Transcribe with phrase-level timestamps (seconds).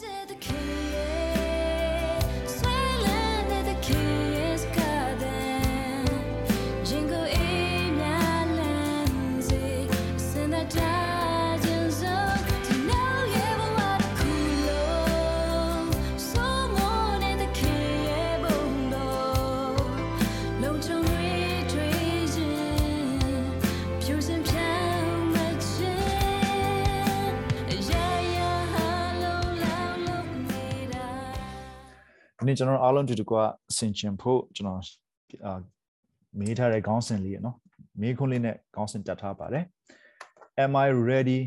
[0.00, 0.81] ဒီ
[32.52, 33.32] နေ့ကျွန်တော်အားလုံးတူတူက
[33.76, 34.80] ဆင်ကျင်ဖို့ကျွန်တော်
[35.46, 35.60] အာ
[36.38, 37.56] မေးထားတဲ့ခေါင်းစဉ်လေးရနော်
[38.00, 39.64] မေးခွန်းလေးနဲ့ခေါင်းစဉ်တက်ထားပါတယ်
[40.64, 41.40] Am I ready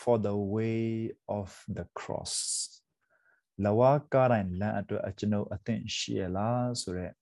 [0.00, 0.82] for the way
[1.38, 2.34] of the cross
[3.64, 7.14] လဝါကားတိုင်းလမ်းအတွက်အကျွန်ုပ်အသင့်ရှိရလားဆိုတော့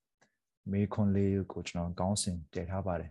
[0.71, 3.11] မေးခွန်းလေးကိုကျွန်တော်ခေါင်းစဉ်တည်ထားပါတယ်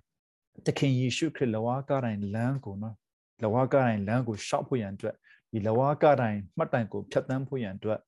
[0.65, 2.95] တခင်ယေရှုခရစ်လဝါကားတိုင်းလမ်းကိုနော်
[3.43, 5.15] လဝါကားတိုင်းလမ်းကိုရှောက်ဖို့ရန်အတွက်
[5.51, 7.99] ဒီလဝါကားတိုင်းမှတ်တိုင်ကိုဖြတ်တန်းဖို့ရန်အတွက်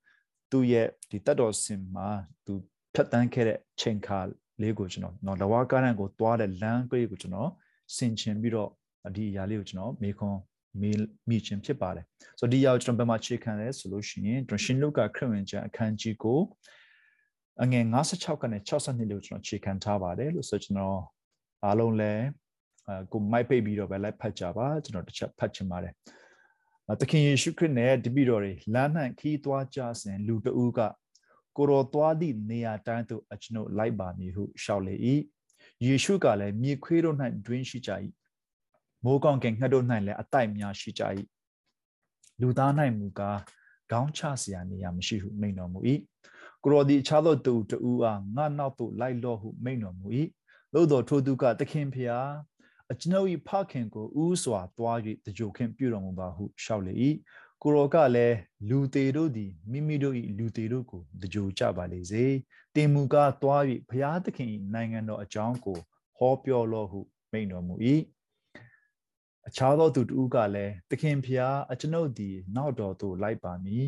[0.51, 2.09] သူ့ရဲ့ဒီတတ်တော်စင်မှာ
[2.45, 2.53] သူ
[2.93, 4.19] ဖြတ်တန်းခဲ့တဲ့ချိန်ခါ
[4.61, 7.51] လေးကိုကျွန်တော်နော်လဝါကားရန်ကိုသွားတဲ့လမ်းကွေးကိုကျွန်တော်
[7.95, 8.69] ဆင်ခြင်ပြီးတော့
[9.15, 10.37] ဒီအရာလေးကိုကျွန်တော်မေခွန်
[10.81, 10.91] မေ
[11.29, 12.05] မိခြင်းဖြစ်ပါတယ်
[12.39, 16.39] ဆိုတော့ဒီအရာကိုကျွန်တော်ဘယ်မှာခြေခံလဲဆိုလို့ရှိရင်ကျွန်တော်ရှင်လုကာခရစ်ဝင်ကျမ်းအခန်းကြီးကို
[17.63, 20.99] အငယ်56ကနေ62လို့ကျွန်တော်ခြေခံထားပါတယ်လို့ဆိုကျွန်တော်
[21.65, 22.13] အားလုံးလဲ
[23.11, 25.93] ကိုမိုက်ပိတ်ပြီးတော့ပဲလိုက်ဖတ်ကြပါကျွန်တော်တစ်ချက်ဖတ်ချင်ပါတယ်
[26.99, 30.79] သခင်ယေရှုခရစ်နဲ့တပည့်တော်တွေလမ်းနှံခီးသွားကြစဉ်လူတဦးက
[31.57, 34.95] ကိုတော်သွားသည့်နေရာတိုင်းသို့အကျွန်ုပ်လိုက်ပါမည်ဟုလျှောက်လေ၏
[35.85, 37.15] ယေရှုကလည်းမြေခွေးတို့၌
[37.47, 37.91] တွင်ရှိကြ၏
[39.03, 41.03] မိုးကောင်းကင်ငှက်တို့၌လည်းအတိုက်များရှိကြ၏
[42.41, 43.39] လူသား၌မူကား
[43.91, 45.79] ခေါင်းချစရာနေရာမရှိဟုမိန်တော်မူ၏
[46.63, 50.07] ကိုတော်သည်အခြားသောသူတဦးအားငါနောက်သို့လိုက်လော့ဟုမိန်တော်မူ၏
[50.73, 52.29] သို့တော်ထိုသူကသခင်ဖျား
[52.91, 56.93] အကျွန်ုပ်၏ဖခင်ကိုဥစွာသွား၍တကြိုခင်ပြုတော်မူပါဟုရှောက်လေ၏
[57.61, 58.37] ကိုရောကလည်း
[58.69, 62.25] လူသေးတို့သည်မိမိတို့၏လူသေးတို့ကိုတကြိုကြပါလေစေ
[62.75, 65.79] တင်မူကားသွား၍ဘုရားသခင်၏နိုင်ငံတော်အကြောင်းကို
[66.17, 66.99] ဟောပြောလော့ဟု
[67.31, 67.75] မိန့်တော်မူ၏
[69.47, 73.85] အခြားသောသူတို့ကလည်းသခင်ဖျားအကျွန်ုပ်သည်နောက်တော်သို့လိုက်ပါမည်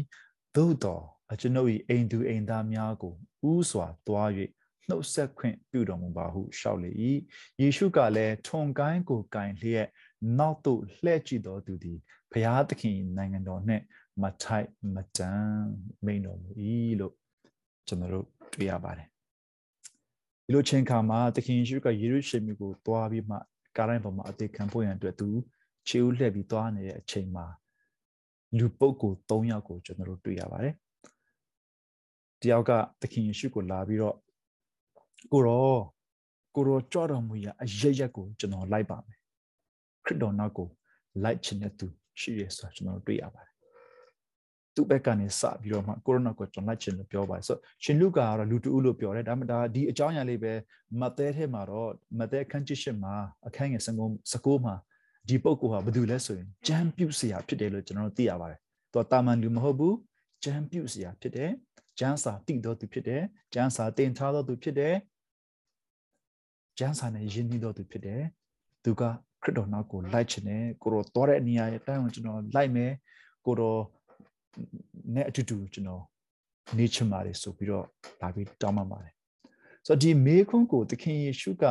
[0.56, 3.16] သို့တော်အကျွန်ုပ်၏အိမ်သူအိမ်သားများကို
[3.52, 4.30] ဥစွာသွား၍
[4.90, 6.92] နှုတ်ဆက်ခွင့်ပြုတော်မူပါဟုရှောက်လေ၏
[7.62, 9.88] ယေရှုကလည်းထုံကိုင်းကိုကင်လျက်
[10.40, 12.00] နောက်သို့လှည့်ကြည့်တော်သူသည်
[12.32, 13.84] ဘုရားသခင်နိုင်ငံတော်နှင့်
[14.22, 15.64] မထိုက်မတန်
[16.06, 16.50] မိန်တော်မူ၏
[17.00, 17.14] လို့
[17.88, 19.08] ကျွန်တော်တို့တွေ့ရပါတယ်
[20.46, 23.38] ဒီလိုချိန်ခါမှာသခင်ယေရှုကယေရုရှလင်မြို့ကိုသွားပြီးမှ
[23.78, 25.30] ကားတိုင်းပေါ်မှာအသေးခံဖို့ရန်အတွက်သူ
[25.88, 27.46] ခြေဦးလှည့်ပြီးသွားနေတဲ့အချိန်မှာ
[28.58, 30.76] လူပုဂ္ဂိုလ်၃ယောက်ကိုကျွန်တော်တို့တွေ့ရပါတယ်
[32.42, 32.72] တယောက်က
[33.02, 34.16] သခင်ယေရှုကိုလာပြီးတော့
[35.34, 35.78] ကိုရော
[36.56, 39.18] ကိုရောကြွတော်မူရာအရရက်ကိုကျွန်တော်လိုက်ပါမယ်
[40.06, 40.68] ခရစ်တော်နောက်ကို
[41.24, 41.88] လိုက်ချင်တဲ့သူ
[42.20, 43.54] ရှိရဆိုကျွန်တော်တွေ့ရပါတယ်
[44.76, 50.54] သူ့ဘက်ကနေစပြီးတော့မှကိုရိုနာကိုကျွန်တော်လိုက်ချင်လို့ပြောပါတယ်ဆိုရှင်လူကာကတော့လူတူဦးလို့ပြောတယ်ဒါမှဒါဒီအကြောင်းအရာလေးပဲ
[51.00, 53.14] မသဲထဲမှာတော့မသဲခန်းချစ်ရှစ်မှာ
[53.48, 54.76] အခန်းငယ်စကုံးစကိုးမှာ
[55.28, 58.60] ဒီပုဂ္ဂိုလ်ဟာဘယ်သူလဲဆိုရင်ဂျမ်ပြုတ်စရာဖြစ်တယ်လို့ကျွန်တော်တို့သိရပါတယ်
[58.94, 59.96] သူကတာမန်လူမဟုတ်ဘူး
[60.44, 61.52] ဂျမ်ပြုတ်စရာဖြစ်တယ်
[62.00, 64.96] ဂျမ်းစာတည်တော်သူဖြစ်တယ်ဂျမ်းစာတင်ထားတော်သူဖြစ်တယ်
[66.80, 68.24] ကျမ်းစာနဲ့ယဉ်ကျေးတော်သူဖြစ်တယ်
[68.84, 69.04] သူက
[69.42, 72.92] ခရစ်တော်နောက်ကိုလိုက်ချင်တယ်ကိုတော်သွားတဲ့နေရာရဲ့အတိုင်းကိုကျွန်တော်လိုက်မယ်
[73.46, 73.82] ကိုတော်
[75.16, 76.04] နဲ့အတူတူကျွန်တော်
[76.78, 77.86] နေချင်ပါတယ်ဆိုပြီးတော့
[78.22, 79.14] လာပြီးတောင်းပန်ပါတယ်
[79.86, 81.64] ဆိုတော့ဒီမေခွန်းကိုသခင်ယေရှုက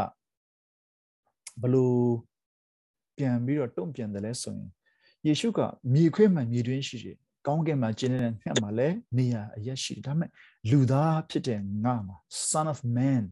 [1.62, 2.08] ဘလို့
[3.16, 4.68] ပြန်ပြီးတော့တုံ့ပြန်တယ်လဲဆိုရင်
[5.26, 5.60] ယေရှုက
[5.92, 7.16] မြေခွေးမှမြေတွင်းရှိတယ်
[7.46, 10.30] ကောင်းကင်မှာကျင်းနေတဲ့ငှက်မှာလည်းနေရာအရက်ရှိတယ်ဒါပေမဲ့
[10.70, 12.16] လူသားဖြစ်တဲ့ငါမှာ
[12.50, 13.24] son of man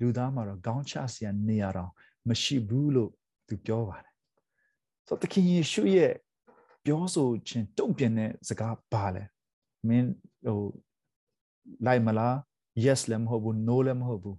[0.00, 1.90] လူသားမှာတော့ခေါင်းချစရာနေရာတော့
[2.28, 3.10] မရှိဘူးလို့
[3.48, 4.14] သူပြောပါတယ်
[5.06, 6.12] ဆိုတော့သခင်ယေရှုရဲ့
[6.84, 9.22] ပြောဆိုခြင်းတုံ့ပြန်တဲ့စကားပါလဲ
[9.88, 10.08] မင်း
[10.46, 10.60] ဟို
[11.86, 12.34] လိုက်မလား
[12.84, 14.38] yes လည်းမဟုတ်ဘူး no လည်းမဟုတ်ဘူး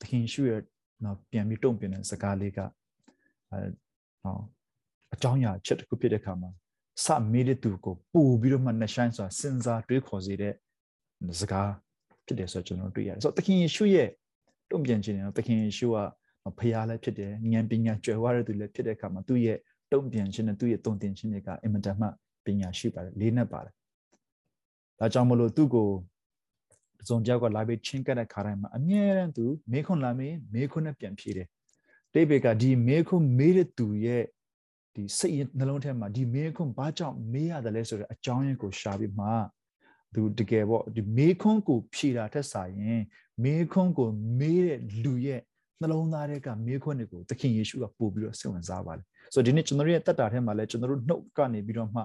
[0.00, 0.60] သခင်ယေရှုရဲ့
[1.04, 2.58] နော်ပြန်ပြီးတုံ့ပြန်တဲ့စကားလေးက
[3.50, 3.58] အဲ
[4.24, 4.42] နော်
[5.14, 6.50] အကြောင်းအရာချက်တစ်ခုဖြစ်တဲ့အခါမှာ
[7.04, 10.54] စမေးတဲ့သူကိုပူပြီးတော့မှနှဆိုင်ဆိုတာစဉ်းစားတွေးခေါ်စေတဲ့
[11.40, 11.70] စကား
[12.26, 14.08] ဖြစ်တယ်ဆိုတော့ကျွန်တော်တွေ့ရတယ်ဆိုတော့သခင်ယေရှုရဲ့
[14.70, 15.98] တုံ့ပြန်ခြင်းနဲ့သခင်ယေရှုက
[16.58, 19.58] ဖခင်လည်းဖြစ်တယ်ဉာဏ်ပညာကျွယ်ဝတဲ့သူလည်းဖြစ်တဲ့အခါမှာသူ့ရဲ့
[19.92, 22.06] တုံ့ပြန်ခြင်းနဲ့သူ့ရဲ့တုံ့တင်ခြင်းတွေကအင်မတန်မှ
[22.44, 23.74] ပညာရှိပါတယ်လေးနဲ့ပါတယ်
[24.98, 25.88] ဒါကြောင့်မလို့သူ့ကို
[27.08, 31.46] စုံကြောက်ကလာပြီးချင်းကတဲ့ခါတိုင်းမှာအမြဲတမ်းသူမေခွန်းလာမေးမေခွန်းနဲ့ပြန်ဖြေတယ်
[32.14, 34.24] တိဘေကဒီမေခွန်းမေးတဲ့သူရဲ့
[34.94, 39.28] ဒီစိတ်နှလုံးထဲမှာဒီမေခွန်းဘာကြောင့်မေးရတယ်လဲဆိုတဲ့အကြောင်းရင်းကိုရှာပြီးမှ
[40.14, 43.02] သူတကယ်ပေါ့ဒီမေခွန်းကိုဖြေတာထက်စာရင်
[43.44, 44.08] မေခွန်းကို
[44.38, 45.40] မေးတဲ့လူရဲ့
[45.80, 49.04] နှလုံးသားထဲကမေခွန်းတွေကိုသခင်ယေရှုကပို့ပြီးတော့စိတ်ဝင်စားပါတယ်
[49.34, 52.02] ဆိုတော့ဒီနေ့ကျွန်တော်ရဲ့တက်တာထဲမှာလည်းကျွန်တော်တို့နှုတ်ကနေပြီးတော့မှ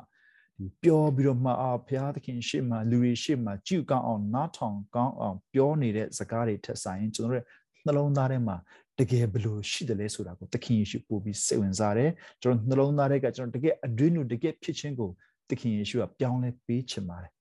[0.60, 7.46] ဒီပြောပြီးတော့မှအာဘုရားသခင်ရှေ့မှာလူတွေရှေ့မှာကြည့်ကောင်းအောင်နားထောင်ကောင်းအောင်ပြောနေတဲ့စကားတွေထက်ဆိုင်ကျွန်တော်တို့
[7.86, 8.58] နှလုံးသားထဲမှာ
[9.00, 12.12] တကယ်ဘလို့ရှိတယ်လဲဆိုတာကိုသခင်ယေရှုပို့ပြီးစိတ်ဝင်စားတယ်
[12.42, 15.10] ကျွန်တော်နှလုံးသားထဲကကျွန်တော်တကယ်အတွင်းကိုတကယ်ဖြစ်ခြင်းကို
[15.50, 17.35] သခင်ယေရှုကပြောင်းလဲပေးချင်ပါတယ်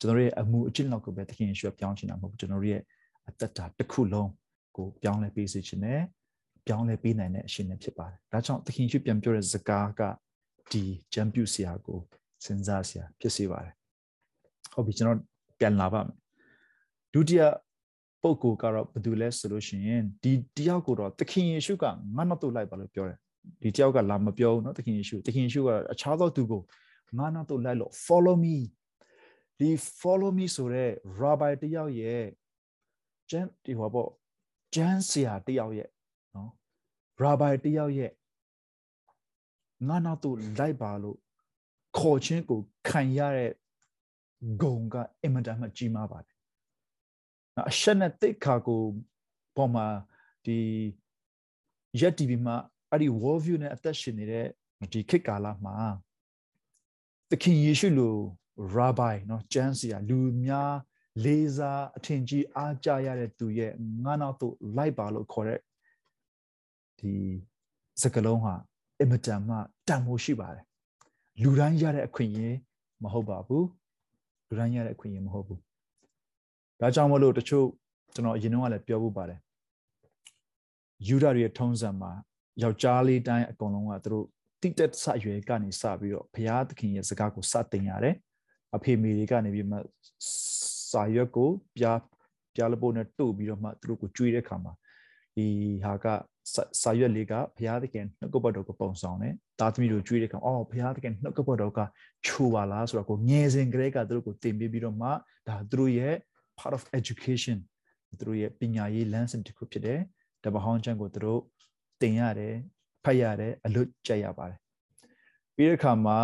[0.00, 2.80] ကျွန်တော်ရဲ့အမှုအကျင့်လောက်ကိုပဲသခင်ယေရှုကပြောင်းချင်တာမဟုတ်ဘူးကျွန်တော်ရဲ့
[3.28, 4.30] အသက်တာတစ်ခုလုံး
[4.76, 6.00] ကိုပြောင်းလဲပေးစေချင်တယ်
[6.66, 10.02] ပြောင်းလဲပေးနိုင်တဲ့အရှင်နဲ့ဖြစ်ပါတယ်ဒါကြောင့်သခင်ယေရှုပြန်ပြောတဲ့စကားက
[10.72, 10.82] ဒီ
[11.14, 11.98] ဂျမ်ပြူဆရာကို
[12.44, 13.74] စဉ်းစားဆရာဖြစ်စေပါတယ်
[14.72, 15.18] ဟုတ်ပြီကျွန်တော်
[15.58, 16.16] ပြန်လာပါမယ်
[17.14, 17.42] ဒုတိယ
[18.22, 23.18] ပုဂ္ဂိုလ်ကတော့ဘယ်သူလဲဆိုလို့ရှိရင်ဒီတယောက်ကိုတော့သခင်ယေရှုကငါနောက်တို့လိုက်ပါလို့ပြောတယ်
[23.62, 26.62] ဒီတယောက်ကလာမပြောဘူးเนาะသခင်ယေရှုသခင်ယေရှုကအခြားသောသူကို
[27.18, 28.56] ငါနောက်တို့လိုက်လို့ follow me
[29.59, 29.69] ဒီ
[29.99, 30.91] follow me ဆိုတဲ့
[31.21, 32.25] rabbi တယောက်ရဲ့
[33.29, 34.09] ကျန်ဒီဟောပေါ့
[34.75, 35.89] ကျမ်းဆရာတယောက်ရဲ့
[36.35, 36.51] နော်
[37.23, 38.11] rabbi တယောက်ရဲ့
[39.87, 41.17] ငါနောက်တို့လိုက်ပါလို့
[41.97, 42.59] ခေါ်ခြင်းကို
[42.89, 43.51] ခံရတဲ့
[44.61, 46.35] ဂုံကအင်မတန်မှကြီးမားပါတယ်
[47.69, 48.81] အရှက်နဲ့တိတ်ခါကို
[49.55, 49.87] ပေါ်မှာ
[50.45, 50.57] ဒီ
[51.99, 52.55] ရက် TV မှာ
[52.91, 54.47] အဲ့ဒီ world view နဲ့အသက်ရှင်နေတဲ့
[54.93, 55.75] ဒီခေတ်ကာလမှာ
[57.29, 58.15] သခင်ယေရှုလို
[58.76, 60.72] rabbi เนาะကျမ်းစီယာလူများ
[61.24, 63.72] လေးစားအထင်ကြီးအားကြရတဲ့သူရဲ့
[64.04, 65.60] ငါနောက်သို့လိုက်ပါလို့ခေါ်တဲ့
[66.98, 67.12] ဒီ
[68.02, 68.54] စကလုံးဟာ
[69.00, 69.56] အင်မတန်မှ
[69.88, 70.64] တန်ဖိုးရှိပါတယ်
[71.42, 72.56] လူတိုင်းရတဲ့အခွင့်အရေး
[73.02, 73.66] မဟုတ်ပါဘူး
[74.46, 75.60] လူတိုင်းရတဲ့အခွင့်အရေးမဟုတ်ဘူး
[76.80, 77.66] ဒါကြောင့်မလို့တချို့
[78.14, 79.40] ကျွန်တော်အရင်ကလည်းပြောဖို့ပါတယ်
[81.08, 82.12] ယူဒာရဲ့ထုံးစံမှာ
[82.62, 84.26] ယောက်ျားလေးတိုင်းအကုန်လုံးကသူတို့
[84.60, 88.14] တိတက်ဆရွယ်ကနေစပြီးတော့ဘုရားသခင်ရဲ့စကားကိုစတင်ရတယ်
[88.75, 89.77] အဖေမေတွေကနေပြီးမှ
[90.91, 91.99] စာရွက်ကိုပြား
[92.55, 94.73] ပြားလပိုးနဲ့တို့ပြီးတော့မှသူတို့ကိုကျွေးတဲ့ခါမှာ
[95.35, 95.47] ဒီ
[95.85, 96.05] ဟာက
[96.81, 101.79] စာရွက်လေးကဘုရားသခင်နှုတ်ကပတ်တော်ကိုပုံဆောင်တယ်။သားသမီးတို့ကြွေးတဲ့ခါအော်ဘုရားသခင်နှုတ်ကပတ်တော်က
[102.25, 105.09] ချိုးပါလားဆိုတော့ကိုငယ်စဉ်ကလေးကသူတို့ကိုသင်ပေးပြီးတော့မှ
[105.47, 106.15] ဒါသူတို့ရဲ့
[106.59, 107.57] part of education
[108.19, 109.99] သူတို့ရဲ့ပညာရေး lesson တစ်ခုဖြစ်တယ်။
[110.43, 111.41] တပဟောင်းချမ်းကိုသူတို့
[112.01, 112.55] သင်ရတယ်
[113.03, 114.59] ဖတ်ရတယ်အလွတ်ကျက်ရပါတယ်။
[115.55, 116.19] ပြီးတဲ့အခါမှာ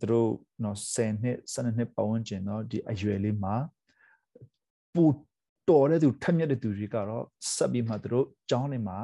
[0.00, 0.30] သူတို့
[0.64, 3.54] နော်10နှစ်12နှစ်ပတ်ဝန်းကျင်တော့ဒီအရွယ်လေးမှာ
[4.94, 5.04] ပူ
[5.68, 8.98] တော်တဲ့သူထက်မြက်တဲ့သူတွေကတော့ဆက်ပြီးမှသူတို့ကျောင်းတွေမှာ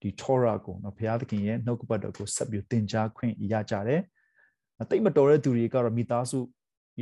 [0.00, 4.00] ဒီ Torah ကိုနော်ဘုရားသခင်ရဲ့နှုတ်ကပတ်တော်ကိုဆက်ပြီးသင်ကြားခွင့်ရကြတယ်။
[4.82, 6.38] အသိမတော်တဲ့သူတွေကတော့မိသားစု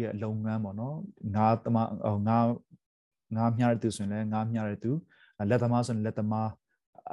[0.00, 0.96] ရဲ့လုပ်ငန်းပေါ့နော်။
[1.36, 1.88] ငါသမား
[2.28, 2.38] ငါ
[3.36, 4.90] ငါမြရတဲ့သူဆိုရင်လည်းငါမြရတဲ့သူ
[5.50, 6.48] လက်သမားဆိုရင်လက်သမား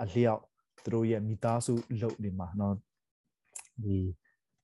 [0.01, 0.41] အလျောက်
[0.83, 2.75] သူတို့ရဲ့မိသားစုလုပ်နေမှာနော်
[3.83, 3.97] ဒီ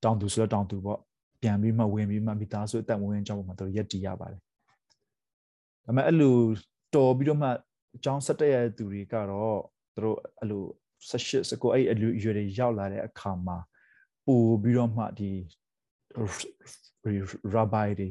[0.03, 0.99] တောင်သူဆိုတော့တောင်သူပေါ့
[1.45, 4.43] ပြန်ပြီးမှဝင်ပြီးမှမိသားစုအသက်ဝင်ကြောင်းပေါ်မှာသူတို့ရက်တည်ရပါတယ်ဒါ
[5.85, 6.35] ပေမဲ့အဲ့လို
[6.95, 7.47] တော်ပြီးတော့မှ
[7.95, 9.59] အကြောင်းဆက်တက်ရတဲ့သူတွေကတော့
[9.93, 10.63] သူတို့အဲ့လို
[11.09, 13.57] 18 19အဲ့အလူရွယ်တွေရောက်လာတဲ့အခါမှာ
[14.25, 15.31] ပို့ပြီးတော့မှဒီ
[17.55, 18.09] rabbi တွေ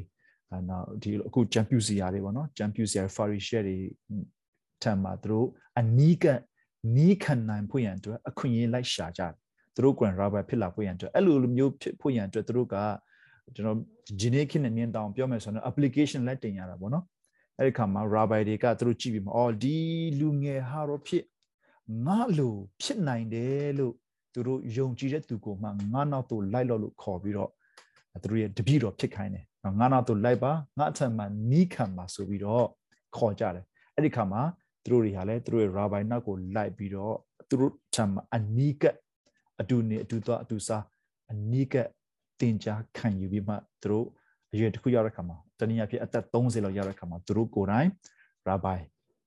[0.49, 3.77] အဲနောက်ဒီအခု champion စီယာတွေပေါ့နော် champion စီယာ farishe တွေ
[4.81, 5.47] ထံမှာသူတို့
[5.79, 6.25] အနီးက
[6.95, 9.33] နီးခံနိုင်ဖို့ရန်အတွက်အခွင့်အရေးလိုက်ရှာကြတယ်
[9.75, 12.75] သူတို့ကွန် rabbi ဖြစ်လာဖို့ရန်အတွက်အဲ့လိုလိုမျိုးဖြစ်ဖို့ရန်အတွက်သူတို့က
[13.55, 13.77] ကျွန်တော်
[14.21, 17.05] ဒီနေ့ခေတ်နဲ့မြင်တောင်ပြောမယ်ဆိုတော့ application လက်တင်ရတာပေါ့နော်
[17.57, 19.77] အဲ့ဒီခါမှာ rabbi တွေကသူတို့ကြည့်ပြီးမှအော်ဒီ
[20.19, 21.23] လူငယ်ဟာတော့ဖြစ်
[22.05, 23.93] ငါလိုဖြစ်နိုင်တယ်လို့
[24.33, 27.49] သူတို့ယုံကြည်တဲ့သူကိုမှငါနောက်သို့လိုက်လို့လို့ခေါ်ပြီးတော့
[28.21, 29.45] သူတို့ရဲ့တပည့်တော်ဖြစ်ခိုင်းတယ်
[29.79, 32.65] ငါနောက်သို့လိုက်ပါငါအထက်မှာနီးခံပါဆိုပြီးတော့
[33.17, 34.41] ခေါ်ကြတယ်အဲ့ဒီခါမှာ
[34.83, 37.15] သူတို့တွေဟာလည်းသူတို့ရဲ့ rabbi နောက်ကိုလိုက်ပြီးတော့
[37.49, 38.83] သူတို့ထံမှာအနီးက
[39.61, 40.83] အတူနေအတူသွားအတူစား
[41.31, 41.75] အနီးက
[42.39, 44.05] တင်ကြားခံယူပြီးမှသူတို့
[44.53, 47.89] အရွယ်တစ်ခုရောက်တဲ့ခါမှာတနည်းအားဖြင့်အသက်30လောက်ရောက်တဲ့ခါမှာသူတို့ကိုယ်တိုင်
[48.49, 48.77] rabbi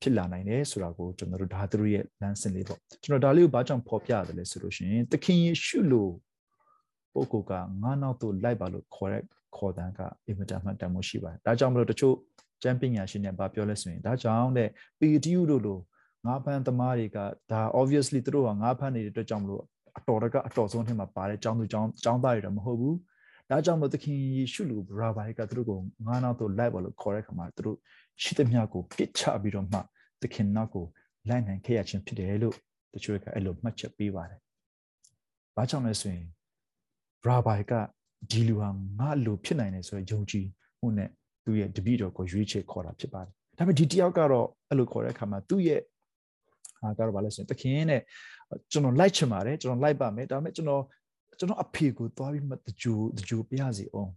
[0.02, 6.08] ဖြစ်လာနိုင်တယ်ဆိုတာကိုကျွန်တော်တို့ဒါသူတို့ရဲ့လမ်းစဉ်လေးပေါ့ကျွန်တော်ဒါလေးကိုဘာကြောင့်ဖော်ပြရတယ်လဲဆိုလို့ရှိရင်သခင်ယေရှုလို
[7.12, 9.22] ပုဂ္ဂိုလ်ကငါးနောက်သို့လိုက်ပါလို့ခေါ်တဲ့
[9.56, 12.14] ခေါ်တန်းကအင်မတန်မှတန်မိုးရှိပါတယ်ဒါကြောင့်မလို့တချို့
[12.62, 15.78] ကျမ်းပညာရှင်တွေဘာပြောလဲဆိုရင်ဒါကြောင့်တဲ့ပီတီယူတို့လို
[16.26, 17.18] ငါးဖန်သမားတွေက
[17.52, 19.62] ဒါ obviously သူတို့ကငါးဖန်နေတဲ့အတွက်ကြောင့်မလို့
[19.98, 22.96] အတော်တကအတော်ဆုံးထင်မှာပါတယ်ကျောင်းသူကျောင်းကျောင်းသားတွေတော့မဟုတ်ဘူး
[23.50, 27.76] ဒါကြောင့်မလို့သခင်ယေရှုလိုဘရာဘိုင်ကသူတို့ကိုငါးနောက်သို့လိုက်ပါလို့ခေါ်တဲ့ခါမှာသူတို့
[28.22, 29.78] ရှိသမျှကိုပြစ်ချပြီးတော့မှ
[30.22, 30.84] သခင်နောက်ကို
[31.28, 32.54] လိုက်နိုင်ခဲ့ရခြင်းဖြစ်တယ်လို့
[32.94, 34.40] တချို့ကအဲ့လိုမှတ်ချက်ပေးပါတယ်။
[35.56, 36.26] ဘာကြောင့်လဲဆိုရင်
[37.24, 37.72] ရာဘိုင်က
[38.30, 40.46] ဒီလူဟာငါလိုဖြစ်နိုင်တယ်ဆိုတော့ယုံကြည်
[40.80, 41.10] မှုနဲ့
[41.44, 45.80] သူ့ရဲ့တပည့်တော်ကိုရွေးချယ်ခေါ်တာဖြစ်ပါတယ်။ဒါပေမဲ့ဒီတယောက်ကတော့အဲ့လိုခေါ်တဲ့အခါမှာသူ့ရဲ့
[46.80, 48.02] ဟာကတော့ဘာလဲဆိုရင်သခင်နဲ့
[48.72, 50.82] ကျွန်တော်လိုက်ချင်ပါတယ်ကျွန်တော်လိုက်ပါမယ်ဒါပေမဲ့ကျွန်တော်
[51.38, 54.10] ကျွန်တော်အဖေကိုသွားပြီးမှတကြိုတကြိုပြရစီအောင်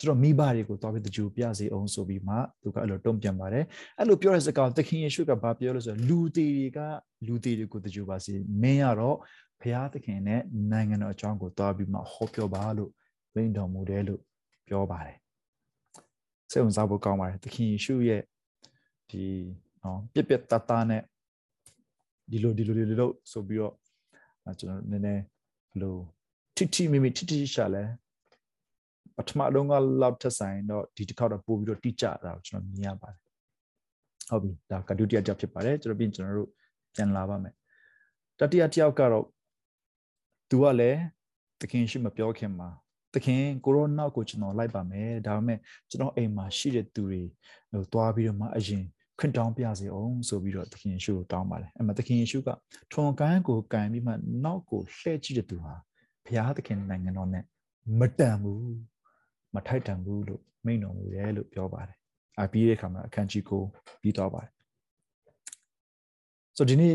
[0.00, 3.64] ကျွန်တော်မိဘတွေကိုသွားပြီးတကြိုပြစေအောင်ဆိုပြီးမှသူကအဲ့လိုတုံ့ပြန်ပါတယ်
[3.98, 6.78] အဲ့လိုပြောတဲ့စကားသခင်ယေရှုကဘာပြောလို့ဆိုလူသေးတွေက
[7.26, 9.16] လူသေးတွေကိုတကြိုပါစေမင်းကတော့
[9.60, 12.90] ဘုရားသခင်နဲ့နိုင်ငံတော်အကြောင်းကိုသွားပြီးမှဟောပြောပါလို့
[13.34, 14.20] မိန့်တော်မူတယ်လို့
[14.68, 15.16] ပြောပါတယ်
[16.50, 18.22] စိတ်ဝင်စားဖို့ကောင်းပါတယ်သခင်ယေရှုရဲ့
[19.10, 19.24] ဒီ
[19.82, 21.02] နော်ပြက်ပြက်တတနဲ့
[22.30, 23.74] ဒီလိုဒီလိုဒီလိုဆိုပြီးတော့
[24.60, 25.22] ကျွန်တော်နည်းနည်း
[25.72, 26.00] ဘလို့
[26.56, 27.82] ထိထိမိမိထိထိရှာလဲ
[29.16, 29.72] ပထမတော့က
[30.02, 33.20] လောက်ထဆိုင်တော့ဒီတစ်ခေါက်တော့ပို့ပြီးတော့တိကျတာကိုကျွန်တော်မြင်ရပါတယ်
[34.28, 36.50] ဟုတ်ပြီဒါကဒုတိယကြောက်ဖြစ်ပါတယ်ကျွန်တော်ပြင်ကျွန်တော်တို့
[36.94, 37.54] ပြန်လာပါမယ်
[38.38, 39.26] တတိယတယောက်ကတော့
[40.50, 40.98] သူကလည်း
[41.60, 42.68] သခင်ရှိမပြောခင်မှာ
[43.14, 45.58] သခင်ကိုရိုနာကိုကျွန်တော်လိုက်ပါမယ်ဒါပေမဲ့
[45.90, 47.20] ကျွန်တော်အိမ်မှာရှိတဲ့သူတွေ
[47.72, 48.84] ဟိုသွားပြီးတော့မှအရင်
[49.20, 52.48] ခွင့်တောင်းပြစေအောင်ဆိုပြီးတော့သခင်ယေရှုကိုတောင်းပါတယ်အဲ့မှာသခင်ယေရှုက
[52.92, 54.12] ထွန်ကန်းကိုကန်ပြီးမှ
[54.44, 55.74] နောက်ကိုလှည့်ကြည့်တဲ့သူဟာ
[56.24, 57.44] ဘုရားသခင်နိုင်ငံတော်နဲ့
[57.98, 58.74] မတန်ဘူး
[59.54, 61.96] မထိုက်တန်ဘူးလို့မိန့်တော်မူတယ်လို့ပြောပါတယ်
[62.40, 63.62] အပြီးတဲ့အခါမှာအခန်းကြီးကို
[64.02, 64.52] ပြီးသွားပါတယ်
[66.56, 66.94] ဆိုဒီနေ့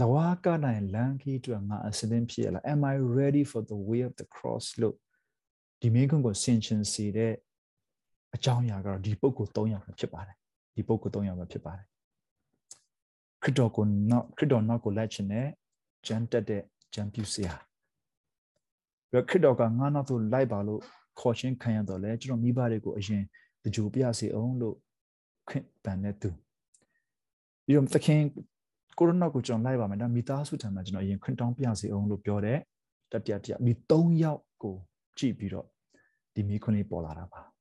[0.00, 4.96] လဝါကနိုင်လန်ခီအတွက်ငါအစင်းဖြစ်ရလား am i ready for the way of the cross လို့
[5.80, 7.34] ဒီမင်းကွန်းကိုဆင်ခြင်စေတဲ့
[8.34, 10.36] အကြောင်းအရာကတော့ဒီပုဂ္ဂိုလ်၃ယောက်ပဲဖြစ်ပါတယ်
[10.74, 11.86] ဒီပုဂ္ဂိုလ်၃ယောက်ပဲဖြစ်ပါတယ်
[13.42, 15.48] ခရစ်တော်ကိုနောက်ခရစ်တော်နောက်ကိုလိုက်ခြင်းနဲ့
[16.06, 16.62] ဂျန်တက်တဲ့
[16.94, 17.54] ဂျန်ပြူစရာ
[19.10, 20.80] ပြီးခရစ်တော်ကငါနောက်သို့လိုက်ပါလို့
[21.20, 23.22] ခေါ်ခြင်းခံရတော့လေကျွန်တော်မိဘတွေကိုအရင်
[23.62, 24.76] တကြိုပြစေအောင်လို့
[25.48, 26.30] ခွင့်ပန်တဲ့သူ
[27.64, 28.20] ပြီးတော့သခင်
[28.98, 32.58] ကိုရိုနာကိုကျွန်တော်လိုက်ပါမယ်ဒါမိသားစုထံမှာကျွန်တော်အရင်ခွင့်တောင်းပြစေအောင်လို့ပြောတဲ့
[33.12, 34.76] တတိယတရဒီ၃ယောက်ကို
[35.18, 35.66] ကြည့်ပြီးတော့
[36.34, 37.53] ဒီမိခွန်းလေးပေါ်လာတာပါ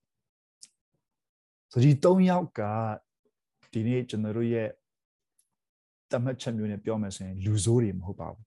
[1.76, 2.62] ဆိုဒီ၃ယောက်က
[3.74, 4.70] ဒီနေ့ကျွန်တော်တို့ရဲ့
[6.12, 8.46] တမတ်ချက်မျိုးနဲ့ပြောမယ်ဆိုရင် လူဆိုးတွေမဟုတ်ပါဘူး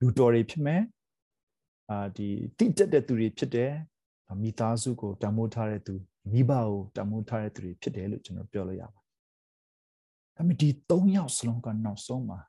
[0.00, 0.82] လူတော်တွေဖြစ်မယ်
[1.90, 3.72] အာဒီတိတက်တဲ့သူတွေဖြစ်တယ်
[4.42, 5.94] မိသားစုကိုတမိုးထားတဲ့သူ
[6.32, 9.12] မိဘကိုတမိုးထားတဲ့သူတွေဖြစ်တယ်လို့ကျွန်တော်ပြောလို့ရပါတယ်
[10.36, 12.40] ဒါပေမဲ့ဒီ၃ယောက်စလုံးကနောက်ဆုံးမှာ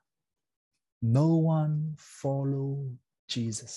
[1.16, 1.28] no
[1.60, 1.76] one
[2.18, 2.70] follow
[3.32, 3.76] Jesus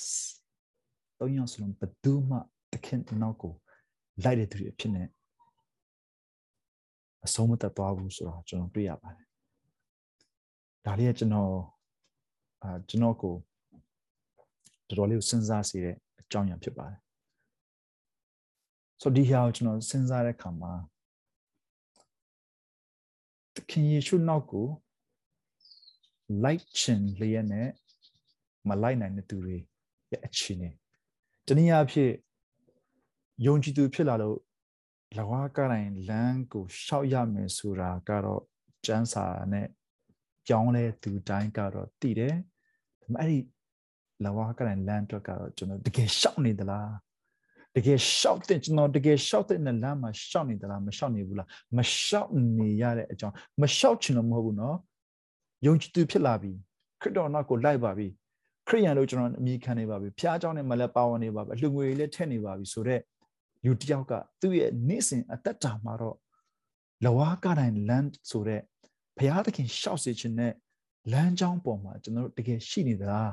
[1.19, 2.37] ၃ယောက်စလုံးဘယ်သူမှ
[2.73, 3.53] တခင်နောက်ကို
[4.23, 5.07] လိုက်တဲ့သူတွေအဖြစ်နဲ့
[7.25, 9.27] အဆုံးမသက်သွားဘူးဆိုတော့ကျွန်တော်တွေ့ရပါတယ်
[10.85, 11.53] ဒါလေးကကျွန်တော်
[12.63, 13.35] အာကျွန်တော်ကို
[14.87, 16.99] တော်တော်လေးကိုစဉ်းစားစေတဲ့အကြောင်းအရာဖြစ်ပါတယ်
[19.01, 20.73] ဆိုတော့ဒီဟာကိုကျွန်တော်စဉ်းစားတဲ့အခါမှာ
[23.55, 24.67] သခင်ယေရှုနောက်ကို
[26.43, 27.69] လိုက်ချင်လျက်နဲ့
[28.67, 29.57] မလိုက်နိုင်တဲ့သူတွေ
[30.11, 30.69] ရဲ့အခြေအနေ
[31.45, 32.13] တနည်းအားဖြင့်
[33.46, 34.38] ယုံကြည်သူဖြစ်လာလို့
[35.16, 38.42] လဝါကတိုင်းလမ်းကိုရှောက်ရမယ်ဆိုတာကတော့
[38.86, 39.68] ကျမ်းစာနဲ့
[40.48, 42.34] ကြောင်းလဲသူတိုင်းကတော့တည်တယ်
[43.00, 43.38] ဒါပေမဲ့အဲ့ဒီ
[44.24, 46.90] လဝါကတိုင်းလမ်းအတွက်ကတော့ကျွန်တော်တကယ်ရှောက်နေသလား
[47.76, 54.76] တကယ်ရှောက်တဲ့ကျွန်တော်တကယ်ရှောက်တဲ့လမ်းမှာရှောက်နေသလားမရှောက်နေဘူးလားမရှောက်နေရတဲ့အကြောင်းမရှောက်ချင်တော့မဟုတ်ဘူးเนาะ
[55.66, 56.52] ယုံကြည်သူဖြစ်လာပြီ
[57.00, 58.08] ခရစ်တော်နောက်ကိုလိုက်ပါပြီ
[58.68, 63.02] ခရိယန်လို့ကျွန်တော်အမိခံနေပါပြီဖျားเจ้าနဲ့မလဲပါဝင်နေပါပြီအလှငွေလည်းထည့်နေပါပြီဆိုတော့
[63.65, 66.17] လူတယောက်ကသူ့ရဲ့နေ့စဉ်အသက်တာမှာတော့
[67.05, 68.61] လဝါကတိုင်းလမ်းဆိုတဲ့
[69.17, 70.53] ဘုရားသခင်ရှောက်စေခြင်းနဲ့
[71.11, 73.31] လမ်းကြောင်းပေါ်မှာကျွန်တော်တို့တကယ်ရှိနေသလား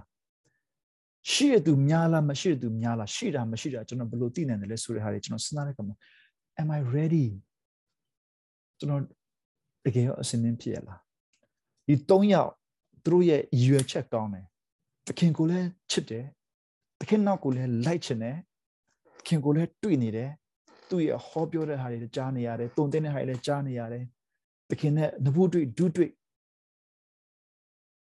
[1.32, 5.96] ရှိရသူများလားမရှိရသူများလားရှိတာမရှိတာကျွန်တော်ဘယ်လိုသိနိုင်တယ်လဲဆိုတဲ့ဟာတွေကျွန်တော်စဉ်းစားတဲ့အခါမှာ
[6.62, 7.26] am i ready
[8.78, 9.02] ကျွန်တော်
[9.84, 11.00] တကယ်ရောအစင်းင်းဖြစ်ရလား
[11.86, 12.50] ဒီ၃ယောက်
[13.04, 14.46] သူတို့ရဲ့ရည်ရွယ်ချက်ကောင်းတယ်
[15.06, 16.24] သခင်ကိုလည်းချစ်တယ်
[17.00, 18.55] သခင်နောက်ကိုလည်းလိုက်ချင်တယ်သ
[19.26, 20.30] ခင်ကိုလည်းတွေ့နေတယ်
[20.88, 24.04] သူ့ရဲ့ဟောပြောတဲ့ဟာတွေကြားနေရတယ်တုံတင်တဲ့ဟာတွေလည်းကြားနေရတယ်
[24.70, 26.10] သခင်နဲ့နဘူးတွေ့ဒုတွေ့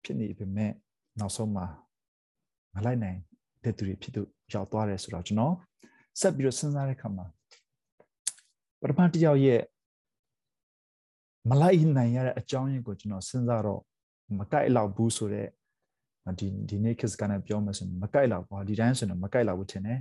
[0.04, 0.72] ဖြစ်နေပေမဲ့
[1.18, 1.66] နောက်ဆုံးမှာ
[2.74, 3.18] မလိုက်နိုင်
[3.64, 5.54] တဲ့သူတွေဖြစ်သူရောက်သွားတယ်ဆိုတော့ကျွန်တော်
[6.20, 7.26] ဆက်ပြီးတော့စဉ်းစားတဲ့အခါမှာ
[8.80, 9.60] ပထမတစ်ယောက်ရဲ့
[11.50, 13.80] မလိုက်နိုင်ရတဲ့အကြောင်းရင်းကိုကျွန်တော်စဉ်းစားတော့
[14.38, 15.48] မကြိုက်လောက်ဘူးဆိုတော့
[16.38, 19.98] ဒီဒီနေ့ kids ကလည်းပြောမှဆိုမကြိုက်လောက်ပါဒီတိုင်းဆိုတော့မကြိုက်လောက်ဘူးထင်တယ်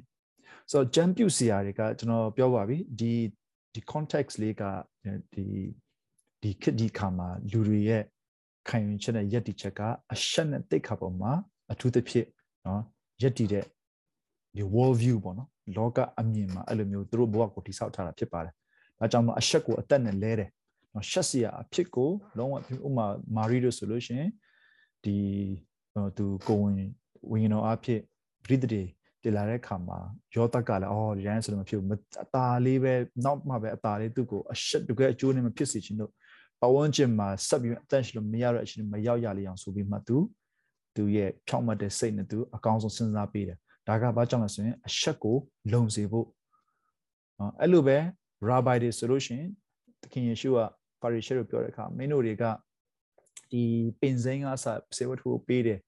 [0.71, 3.13] ဆိုတော့ jump ပြုစီရာတွေကကျွန်တော်ပြောပါပြီဒီ
[3.73, 4.63] ဒီ context လေးက
[5.33, 5.45] ဒီ
[6.41, 8.03] ဒီခက်ဒီခါမှာလူတွေရဲ့
[8.67, 9.81] ခံယူချက်နဲ့ယက်တီချက်က
[10.13, 11.31] အရှက်နဲ့တိတ်ခါပေါ်မှာ
[11.71, 12.27] အထူးသဖြင့်
[12.65, 12.81] နော်
[13.21, 13.65] ယက်တီတဲ့
[14.55, 18.53] ဒီ world view ပေါ့နော်လောကအမြင်မှာအဲ့လိုမျိုးသူတို့ဘဝကိုတိဆောက်ထားတာဖြစ်ပါတယ်
[18.99, 20.49] ဒါကြောင့်မို့အရှက်ကိုအသက်နဲ့လဲတယ်
[20.93, 22.55] နော်ရှက်စရာအဖြစ်ကိုလုံးဝ
[22.87, 23.05] ဥမာ
[23.35, 24.31] မာရီတို့ဆိုလို့ရှိရင်
[25.03, 25.15] ဒီ
[26.17, 26.75] သူကိုဝင်
[27.31, 28.01] ဝင်တော်အဖြစ်
[28.43, 28.83] ပရိသေ
[29.22, 29.98] တည်လာတဲ့ခါမှာ
[30.34, 31.88] ယောသက်ကလည်းအော်ဒီတိုင်းဆိုလို့မဖြစ်ဘူး
[32.24, 32.94] အตาလေးပဲ
[33.24, 36.12] နောက်မှပဲအตาလေးသူ့ကိုအရှက်တကယ်အကျိုးနဲ့မဖြစ်စေချင်လို့
[36.60, 40.16] ပဝန်းကျင်မှာဆက်ပြီးအသက်ရှင်လို့မရတဲ့အချိန်မရောက်ရလေအောင်ဆိုပြီးမှသူ
[40.96, 43.58] သူရဲ့ဖြောင့်မတ်တဲ့စိတ်နဲ့သူအကောင်းဆုံးစဉ်းစားပေးတယ်
[43.88, 45.36] ဒါကဘာကြောင့်လဲဆိုရင်အရှက်ကို
[45.72, 46.26] လုံစေဖို့
[47.38, 47.98] နော်အဲ့လိုပဲ
[48.48, 49.50] rabbi တွေဆိုလို့ရှိရင်
[50.02, 50.58] သခင်ယေရှုက
[51.00, 52.44] ပါရီရှဲကိုပြောတဲ့အခါမင်းတို့တွေက
[53.52, 53.62] ဒီ
[54.00, 55.80] ပင်စိမ်းကစစေဝတ္ထုကိုပေးတယ်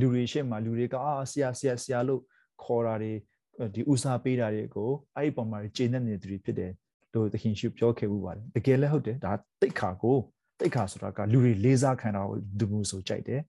[0.00, 2.22] လူတွေရှေ့မှာလူတွေကအာဆရာဆရာဆရာလို့
[2.63, 3.13] ခေါ်တာတွေ
[3.75, 6.71] ဒီဥစားပေးတာတွေကိုအဲ့ဒီပုံမှာကျေနပ်နေတဲ့သူတွေဖြစ်တယ်
[7.13, 10.17] လို့သခင်ရှုပြောခဲ့မှုပါတယ်တကယ်လည်းဟုတ်တယ်ဒါတိတ်ခါကို
[10.59, 13.41] တိတ်ခါဆိုတာကလူတွေလေးစားခံတာကိုလူမျိုးဆိုကြိုက်တယ်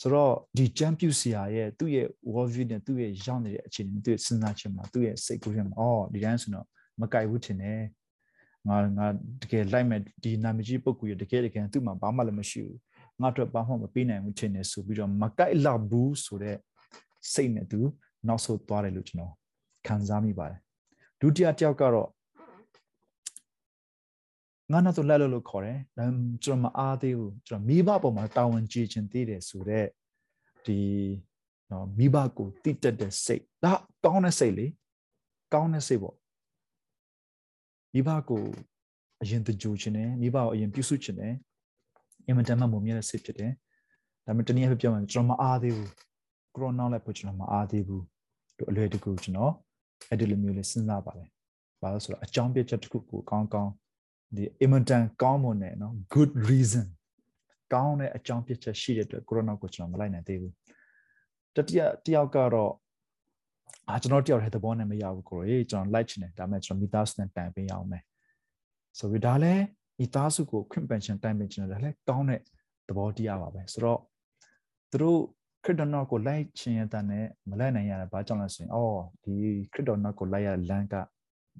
[0.00, 6.66] ဆိုတော့ဒီချမ်ပြူဆရာရဲ့သူ့ရဲ့ world view နဲ့သူ့ရဲ့ရောက်နေတဲ့အခြေအနေသူ့စဉ်းစားချက်မှာသူ့ရဲ့စိတ်ကူးချက်မှာအော်ဒီတိုင်းဆိုတော့
[7.00, 7.80] မကြိုက်ဘူးထင်တယ်
[8.68, 9.06] ငါငါ
[9.42, 12.78] တကယ်လိုက်မဲ့ဒီနာမည်ကြီးပုဂ္ဂိုလ်ရတကယ်တကယ်သူ့မှာဘာမှလည်းမရှိဘူး
[13.20, 16.58] ငါတို့ဘာမှမပေးနိုင်ဘူးထင်တယ်ဆိုပြီးတော့မကြိုက်လောက်ဘူးဆိုတော့
[17.32, 17.80] စိတ်နဲ့သူ
[18.28, 19.34] နောက်ဆုတ်သွားတယ်လို့ကျွန်တော်
[19.86, 20.60] ခံစားမိပါတယ်
[21.20, 22.08] ဒုတိယတယောက်ကတော့
[24.72, 26.04] ငါနောက်ဆိုလက်လို့လို့ခေါ်တယ်ဒါ
[26.44, 29.88] ကျွန်တော်မအားသေးဘူးကျွန်တော်မိဘပေါ်မှာတာဝန်ကြီးခြင်းသေးတယ်ဆိုတော့
[30.66, 30.78] ဒီ
[31.70, 33.72] နော်မိဘကိုတိတက်တဲ့စိတ်ဒါ
[34.04, 34.66] ကောင်းတဲ့စိတ်လေ
[35.52, 36.16] ကောင်းတဲ့စိတ်ပေါ့
[37.92, 38.42] မိဘကို
[39.22, 41.34] အရင်တကြိုခြင်းနဲ့မိဘကိုအရင်ပြုစုခြင်းနဲ့
[42.26, 43.52] အင်မတန်မှမုံမြတဲ့စိတ်ဖြစ်တယ်
[44.26, 45.90] ဒါပေမဲ့တနည်းအားဖြင့်ပြောရင်ကျွန်တော်မအားသေးဘူး
[46.54, 48.04] ကိုရိုနာလည်းပို့ကျွန်တော်မအားသေးဘူး
[48.58, 49.52] တို့အလွယ်တကူကျွန်တော်
[50.08, 51.28] အဲ့ဒီလိုမျိုးလေးစဉ်းစားပါတယ်
[51.80, 53.72] ဘာလို့ဆိုတော့အကြောင်းပြချက်တစ်ခုကိုကောင်းကောင်း
[54.36, 56.86] ဒီအင်မတန်ကောင်းမွန်တဲ့နော် good reason
[57.72, 60.54] ကောင်းတဲ့အကြောင်းပြချက်ရှိတဲ့အတွက်ကိုရိုနာကိုကျွန်တော်မလိုက်နိုင်သေးဘူး
[61.56, 62.72] တတိယတယောက်ကတော့
[63.88, 68.02] အာကျွန်တော်တယောက်တည်းသဘောနဲ့မရဘူးကိုရိုရေးကျွန်တော်လိုက်ချင်တယ်ဒါပေမဲ့ကျွန်တော်မိသားစုနဲ့တိုင်ပင်ရအောင်မယ်
[68.98, 69.62] ဆိုပြီးဒါလည်း
[69.98, 72.40] မိသားစုကိုခွင့်ပန်ရှင်တိုင်ပင်ချင်တယ်ဒါလည်းကောင်းတဲ့
[72.88, 74.00] သဘောတရားပါပဲဆိုတော့
[74.90, 75.20] သူတို့
[75.64, 79.34] ခရစ်တော်နောက်ကိုလိုက်ချင်ရတဲ့နဲ့မလိုက်နိုင်ရတာဘာကြောင့်လဲဆိုရင်အော်ဒီ
[79.72, 80.94] ခရစ်တော်နောက်ကိုလိုက်ရလမ်းက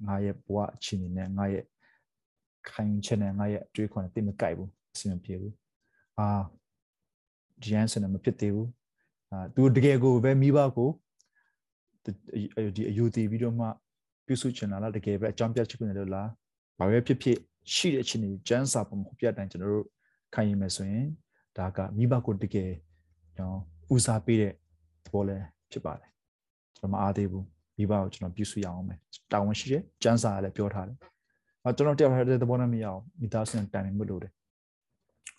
[0.07, 1.65] ငါရဲ့ဘဝအခြေအနေနဲ့ငါရဲ့
[2.69, 5.53] ခိုင်ချက်နဲ့ငါရဲ့အတွေးခေါ်နဲ့တိမကြိုက်ဘူးအဆင်မပြေဘူး
[6.17, 6.27] အာ
[7.61, 8.69] ဒီ answer နဲ့မဖြစ်သေးဘူး
[9.31, 10.89] အာသူတကယ်ကိုပဲမိဘကို
[12.75, 13.67] ဒီအယူတည်ပြီးတော့မှ
[14.25, 16.29] ပြုစုချင်တာလားတကယ်ပဲအကြောင်းပြချက်နေလို့လား
[16.79, 17.37] ဘာပဲဖြစ်ဖြစ်
[17.73, 19.85] ရှိတဲ့အခြေအနေကျန်းစာပုံပြတ်တိုင်းကျွန်တော်တို့
[20.33, 21.07] ခံယူမယ်ဆိုရင်
[21.57, 22.71] ဒါကမိဘကိုတကယ်
[23.39, 24.53] နော် ဦးစားပေးတဲ့
[25.05, 25.37] သဘောလဲ
[25.71, 26.09] ဖြစ်ပါတယ်
[26.77, 27.45] ကျွန်တော်မအားသေးဘူး
[27.77, 28.99] မိဘကိုကျွန်တော်ပြုစုရအောင်မယ်
[29.31, 30.97] တာဝန်ရှိတယ်ကျန်းစာလည်းပြောထားတယ်
[31.63, 34.31] အဲကျွန်တော်တယောက်ထားတဲ့သဘောနဲ့မရအောင်မိသားစုနဲ့တိုင်ပင်မှုလုပ်တယ်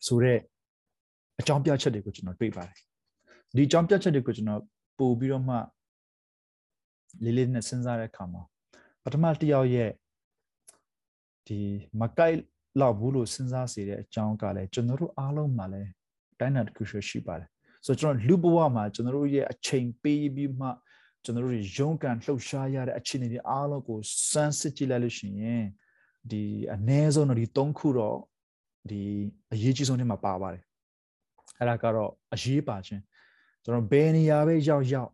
[0.07, 0.40] ဆိုတော့
[1.40, 2.77] အကြောင်းပြချက်တွေကိုကျွန်တော်တွေ့ပါတယ်
[3.57, 4.62] ဒီအကြောင်းပြချက်တွေကိုကျွန်တော်
[4.98, 5.57] ပို့ပြီးတော့မှ
[7.24, 8.42] လေးလေးနဲ့စဉ်းစားတဲ့အခါမှာ
[9.03, 9.90] ပထမတစ်ယောက်ရဲ့
[11.46, 11.59] ဒီ
[12.00, 12.38] မကိုက်
[12.81, 15.90] လောက်ဘူးလို့စဉ်းစားစေတဲ့အကြောင်းကလည်းကျွန်တော်တို့အားလုံးမှာလည်း
[16.38, 17.52] တိုင်းနာတစ်ခုရှိပါတယ်
[17.87, 20.68] ဆိုတော့ကျွန်တော်လူဘဝမှာကျွန်တော်တို့ရဲ့အချိန်ပေးပြီးမှ
[21.25, 23.99] ကျွန်တော်တို့ရုန်းကန်လှုပ်ရှားရတဲ့အခြေအနေတွေအားလုံးကို
[24.31, 25.64] စမ်းစစ်ကြည့်လိုက်လို့ရှိရင်
[26.31, 26.42] ဒီ
[26.75, 28.18] အ ਨੇ ဆုံးတော့ဒီ၃ခုတော့
[28.90, 29.01] ဒီ
[29.53, 30.64] အရေးကြီးဆုံးတွေမှာပါပါတယ်
[31.59, 33.03] အဲ့ဒါကတော့အရေးပါခြင်း
[33.62, 35.11] ကျွန်တော်ဘယ်နေရာပဲရောက်ရောက်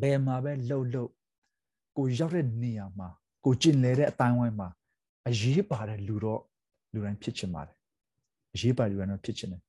[0.00, 1.10] ဘယ်မှာပဲလှုပ်လှုပ်
[1.96, 3.08] ကိုရောက်တဲ့နေရာမှာ
[3.44, 4.68] ကိုကျင်လဲတဲ့အတိုင်းဝိုင်းမှာ
[5.28, 6.42] အရေးပါတဲ့လူတော့
[6.92, 7.76] လူတိုင်းဖြစ်ချင်ပါတယ်
[8.54, 9.62] အရေးပါလူတိုင်းတော့ဖြစ်ချင်တယ်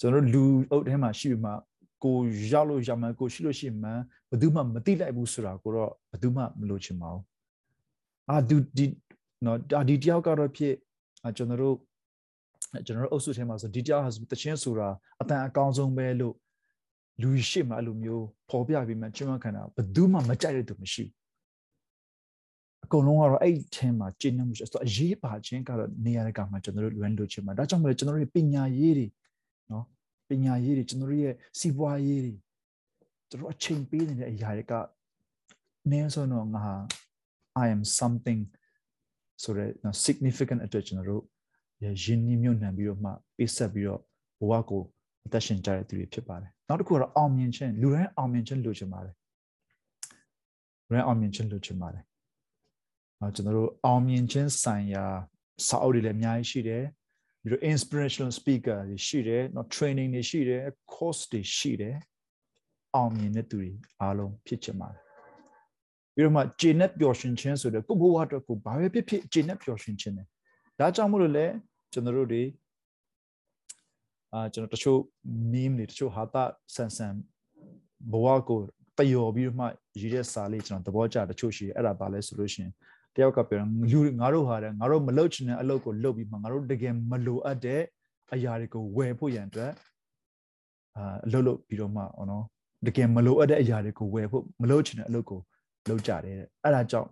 [0.00, 1.52] ကျွန်တော်လူအုပ်ထဲမှာရှိပြီးမှ
[2.04, 2.16] ကို
[2.52, 7.24] ရောက်လို့ရမှန်ကိုရှိလို့ရှိမှန်ဘယ်သူမှမသိလိုက်ဘူးဆိုတာကိုတော့ဘယ်သူမှမလို့ချင်ပါဘူး
[8.30, 8.86] အာဒီဒီ
[9.44, 9.58] နော်
[9.88, 10.74] ဒီတယောက်ကတော့ဖြစ်
[11.36, 11.76] ကျွန်တော်တို့
[12.86, 14.88] ကျွန်တော်တို့အုပ်စုထဲမှာဆိုဒီတယောက်ဟာတချင်းဆိုတာ
[15.20, 16.34] အတန်အကောင်းဆုံးပဲလို့
[17.22, 21.20] လူရှိမှအဲ့လိုမျိုးပေါ်ပြပြီးမှကျွမ်းခံတာဘယ်သူမှမကြိုက်တဲ့သူမရှိဘူး
[22.84, 29.06] အကုန်လုံးကတော့အဲ့ထဲမှာကျင့်နေမှုရှိဆိုအရေးပါခြင်းကတော့နေရာကမှာကျွန်တော်တို့လွမ်းလို့ချင်မှာဒါကြောင့်မလို့ကျွန်တော်တို့ပညာရေးတွေ
[29.70, 29.84] နော်
[30.28, 32.34] ပညာရေးတွေကျွန်တော်တို့ရဲ့စီးပွားရေးတွေ
[33.30, 34.72] ကျွန်တော်အချိန်ပေးနေတဲ့အရာတွေက
[35.90, 36.66] နည်းဆိုတော့ငါ
[37.64, 38.40] I am something
[39.42, 41.24] ဆိုတော့ significant အတွက်ကျွန်တော်တို့
[42.04, 44.00] ရင်းနှီးမြှုပ်နှံပြီးတော့မှပေးဆက်ပြီးတော့
[44.40, 44.82] ဘဝကို
[45.26, 49.14] အသက်ရှင်ကြတဲ့သူတွေဖြစ်ပါတယ်နောက်တစ်ခုကတော့အောင်မြင်ခြင်းလူတိုင်းအောင်မြင်ခြင်းလိုချင်ပါတယ်
[50.86, 52.02] လူတိုင်းအောင်မြင်ခြင်းလိုချင်ပါတယ်
[53.18, 55.04] အဲကျွန်တော်တို့အောင်မြင်ခြင်းဆိုင်ရာ
[55.66, 56.84] စာအုပ်တွေလည်းအများကြီးရှိတယ်
[57.41, 60.61] ပြီးတော့ inspirational speaker တွေရှိတယ်เนาะ training တွေရှိတယ်
[60.93, 61.95] course တွေရှိတယ်
[62.95, 65.01] အောင်မြင်တဲ့သူတွေအားလုံးဖြစ်ချင်ပါတယ်
[66.15, 70.27] ပြီးတော့မှဂျေနက်ပျော်ရွှင်ခြင်းဆိုတဲ့ကိုဘဝအတွက်ကိုဘာပဲဖြစ်ဖြစ်ဂျေနက်ပျော်ရွှင်ခြင်းတယ်
[70.79, 71.45] ဒါကြောင့်မို့လို့လဲ
[71.93, 72.43] ကျွန်တော်တို့တွေ
[74.33, 74.99] အာကျွန်တော်တချို့
[75.51, 76.43] meme တွေတချို့ဟာတာ
[76.75, 77.13] ဆန်ဆန်
[78.11, 78.59] ဘဝကို
[78.97, 79.65] တယော်ပြီးတော့မှ
[79.99, 82.71] ရေးတဲ့စာလေးကျွန်တော်သဘောကျတချို့ရှိတယ်အဲ့ဒါဘာလဲဆိုလို့ရှိရင်
[83.16, 83.58] တယောက်ကပြော
[83.92, 87.82] လူငါတို့ဟာတဲ့ငါတို့မလုပ်ချင်တဲ့အလုပ်ကိုလုပ်ပြီးမှငါတို့တကယ်မလိုအပ်တဲ့
[88.34, 89.72] အရာတွေကိုဝယ်ဖို့ရန်အတွက်
[90.96, 92.44] အာအလုပ်လုပ်ပြီးတော့မှဟောနော်
[92.86, 95.40] တကယ်မလိုအပ်တဲ့အရာတွေကိုဝယ်ဖို့မလုပ်ချင်တဲ့အလုပ်ကို
[95.88, 97.08] လုပ်ကြတယ်တဲ့အဲ့ဒါကြောင့်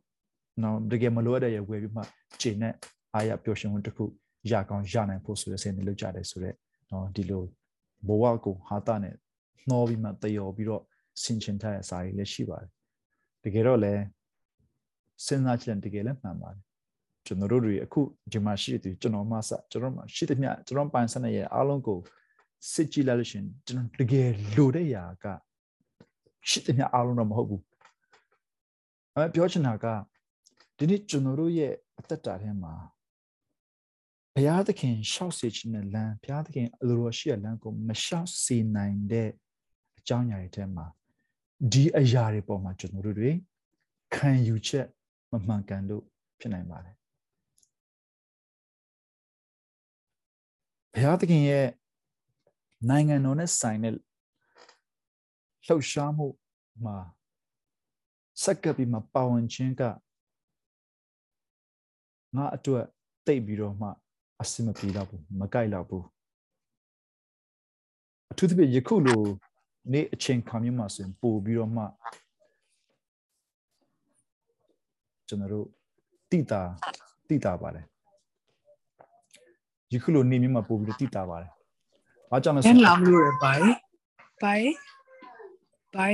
[0.63, 2.03] နော်တကယ်မလိုအပ်တဲ့ရဝယ်ပြီးမှ
[2.43, 2.75] ချိန်နဲ့
[3.15, 4.05] အားရပျော်ရွှင်မှုတစ်ခု
[4.51, 6.57] ရကောင်းရနိုင်ဖို့ဆိုတဲ့စိတ်နဲ့လုပ်ကြတယ်ဆိုတော့
[6.91, 7.43] နော်ဒီလို
[8.09, 9.15] ဘဝကိုဟာတာနဲ့
[9.69, 10.83] နှောပြီးမှတယောပြီးတော့
[11.23, 12.71] ဆင်ချင်ထားတဲ့စာတွေလည်းရှိပါတယ်
[13.45, 14.03] တကယ်တော့လည်း
[15.25, 16.63] စဉ်းစားကြည့်ရင်တကယ်လည်းမှန်ပါတယ်
[17.27, 18.01] ကျွန်တော်တို့တွေအခု
[18.33, 21.99] ဒီမှာရှိတဲ့ကျွန်တော်မှစကျွန်တော်မှရှိတဲ့မြကျွန်တော်ပိုင်စတဲ့ရဲ့အားလုံးကို
[22.73, 25.27] စစ်ကြည့်လိုက်လို့ရှင်ကျွန်တော်တကယ်လိုတဲ့ຢာက
[26.49, 27.63] ရှိတဲ့မြအားလုံးတော့မဟုတ်ဘူး
[29.15, 29.87] အဲပြောချင်တာက
[30.77, 32.75] ဒီနေ့ကျွန်တော်တို့ရဲ့အသက်တာထဲမှာ
[34.35, 39.31] ဘုရားသခင်ရှောက်စေခြင်းနဲ့လမ်းဘုရားသခင်အလိုတော်ရှိတဲ့လမ်းကိုမရှောက်စေနိုင်တဲ့
[39.99, 40.87] အကြောင်းအရာတွေထဲမှာ
[41.73, 43.31] ဒီအရာတွေပေါ်မှာကျွန်တော်တို့တွေ
[44.15, 44.87] ခံယူချက်
[45.33, 46.05] မမှန်ကန်လို့
[46.41, 46.97] ဖြစ်နိုင်ပါတယ်
[50.93, 51.67] ဘုရားသခင်ရဲ့
[52.89, 53.95] နိုင်ငံတော်နဲ့ဆိုင်တဲ့
[55.67, 56.27] လှုပ်ရှားမှု
[56.85, 56.97] မှာ
[58.45, 59.83] စက္ကပ်ပြီးမှပါဝင်ခြင်းက
[62.37, 62.85] ငါအတွက်
[63.27, 63.89] တိတ်ပြီးတော့မှ
[64.43, 66.07] အစမပြေတော့ဘူးမကြိုက်တော့ဘူး
[68.31, 69.23] အထူးသဖြင့်ယခုလို
[69.93, 71.85] နေ့အချိန်ခါမျိုးမှာဆိုရင်ပို့ပြီးတော့မှ
[75.29, 75.67] ကျွန်တော်တို့
[76.31, 76.63] တိတာ
[77.29, 77.85] တိတာပါတယ်
[79.93, 81.51] ယခုလိုနေ့မျိုးမှာပို့ပြီးတော့တိတာပါတယ်။
[82.31, 83.57] ဘာကြောင့်လဲဆိုတော့လာလို့ရပါ့။
[84.43, 84.55] ဘာ။
[85.97, 86.09] ဘာ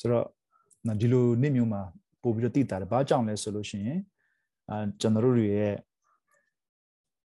[0.00, 0.26] ဆိုတော့
[1.00, 1.82] ဒီလိုနေ့မျိုးမှာ
[2.22, 4.00] ပို့ပြီးတော့တည်တာတယ်ဘာကြောင့်လဲဆိုလို့ရှိရင်
[4.70, 5.74] အာကျွန်တော်တို့ရဲ့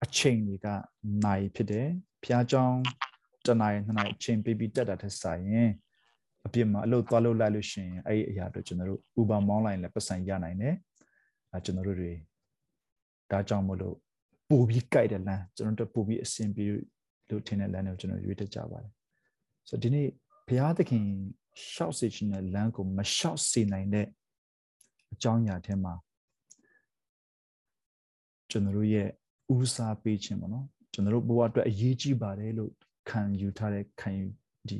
[0.03, 0.67] အချိန်တွေက
[1.25, 1.87] နိုင်ဖြစ်တယ်
[2.23, 2.79] ဖျားကြောင်း
[3.45, 5.69] တနိုင်နှစ်နိုင်အချိန်ပေးပြီးတက်တာထက်ဆိုင်ရင်
[6.45, 10.75] အပြစ်မှာအလုပ်သွားလုပ်လိုက်လို့ရှိရင်အဲ့ဒီအရာတော့ကျွန်တော်တို့ Uber မောင်းလိုက်လည်းပတ်စံရနိုင်တယ်
[11.53, 12.11] အဲကျွန်တော်တို့တွေ
[13.31, 13.95] ဒါကြောင့်မလို့
[14.49, 16.65] ပို့ပြီးကြိုက်တဲ့လမ်းကျွန်တော်တို့ပို့ပြီးအဆင်ပြေ
[17.29, 18.91] လို့ထင်တဲ့လမ်းတွေကိုကျွန်တော်ရွေးတက်ကြပါတယ်
[19.67, 20.07] ဆိုတော့ဒီနေ့
[20.47, 21.05] ဘုရားသခင်
[21.71, 24.07] ရှောက်စေခြင်းတဲ့လမ်းကိုမရှောက်စေနိုင်တဲ့
[25.13, 25.93] အကြောင်းအရာထဲမှာ
[28.49, 29.09] ကျွန်တော်တို့ရဲ့
[29.55, 32.71] ဦးစားပေးခြင်းပေါ့နော်ကျွန်တော်တို့ဘဝအတွက်အရေးကြီးပါတယ်လို့
[33.09, 34.25] ခံယူထားတဲ့ခံယူ
[34.69, 34.79] ဒီ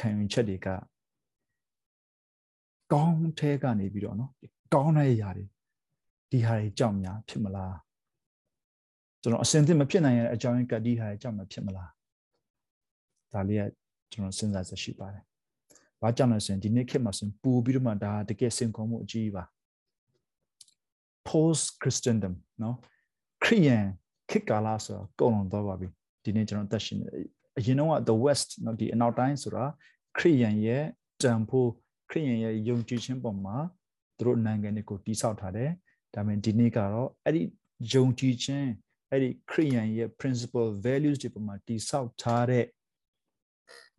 [0.00, 0.68] ခံယူချက်တွေက
[2.92, 4.30] ကောင်းထဲကနေပြီးတော့နော်
[4.74, 5.44] ကောင်းတဲ့အရာတွေ
[6.30, 7.76] ဒီဟာတွေကြောက်များဖြစ်မလား
[9.22, 11.90] ကျွန်တော်အစင်သစ်မဖြစ်နိုင်တဲ့အကြောင်းရင်းကဒီဟာတွေကြောက်မဖြစ်မလား
[13.32, 13.62] ဒါလေးက
[14.12, 15.24] ကျွန်တော်စဉ်းစားချက်ရှိပါတယ်။
[16.02, 19.44] ဘာကြောင့်လဲဆိုရင်ဒီနေ့ခေတ်မှာဆိုရင်ပူပြီးတော့မှဒါတကယ်စင်ခေါ်မှုအကြီးပါ။
[21.28, 22.76] post christendom နော်
[23.44, 23.84] ခရိယန်
[24.30, 25.88] ခေတ်ကာလဆိုတော့ကုန်လုံးသွားပါပြီ။
[26.24, 26.98] ဒီနေ့ကျွန်တော်သက်ရှင်
[27.58, 29.64] အရင်တော့ the west နော်ဒီအနောက်တိုင်းဆိုတာ
[30.18, 30.84] ခရိယန်ရဲ့
[31.22, 31.70] တန်ဖိုး
[32.10, 33.56] ခရိယန်ရဲ့ယုံကြည်ခြင်းပေါ်မှာ
[34.18, 35.70] သူတို့နိုင်ငံတွေကိုတိဆောက်ထားတယ်။
[36.14, 37.42] ဒါပေမဲ့ဒီနေ့ကတော့အဲ့ဒီ
[37.92, 38.68] ယုံကြည်ခြင်း
[39.10, 42.66] အဲ့ဒီခရိယန်ရဲ့ principle values တွေပေါ်မှာတိဆောက်ထားတဲ့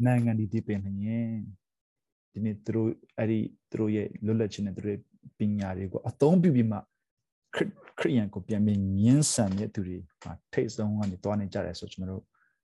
[0.05, 1.33] နိုင်ငံဒီဒီပင်နေရင်
[2.33, 3.39] ဒီနေ့သူတို့အဲ့ဒီ
[3.71, 5.01] သူတို့ရဲ့လွတ်လပ်ခြင်းနဲ့သူတို့ရဲ့
[5.37, 6.77] ပညာတွေကိုအသုံးပြုပြီးမှ
[7.99, 9.97] ခရိယန်ကိုပြန်ပြီးညှင်းဆန်တဲ့သူတွေ
[10.53, 12.23] ထိတ်ဆုံးကနေတွားနေကြတယ်ဆိုကျွန်တော်တို့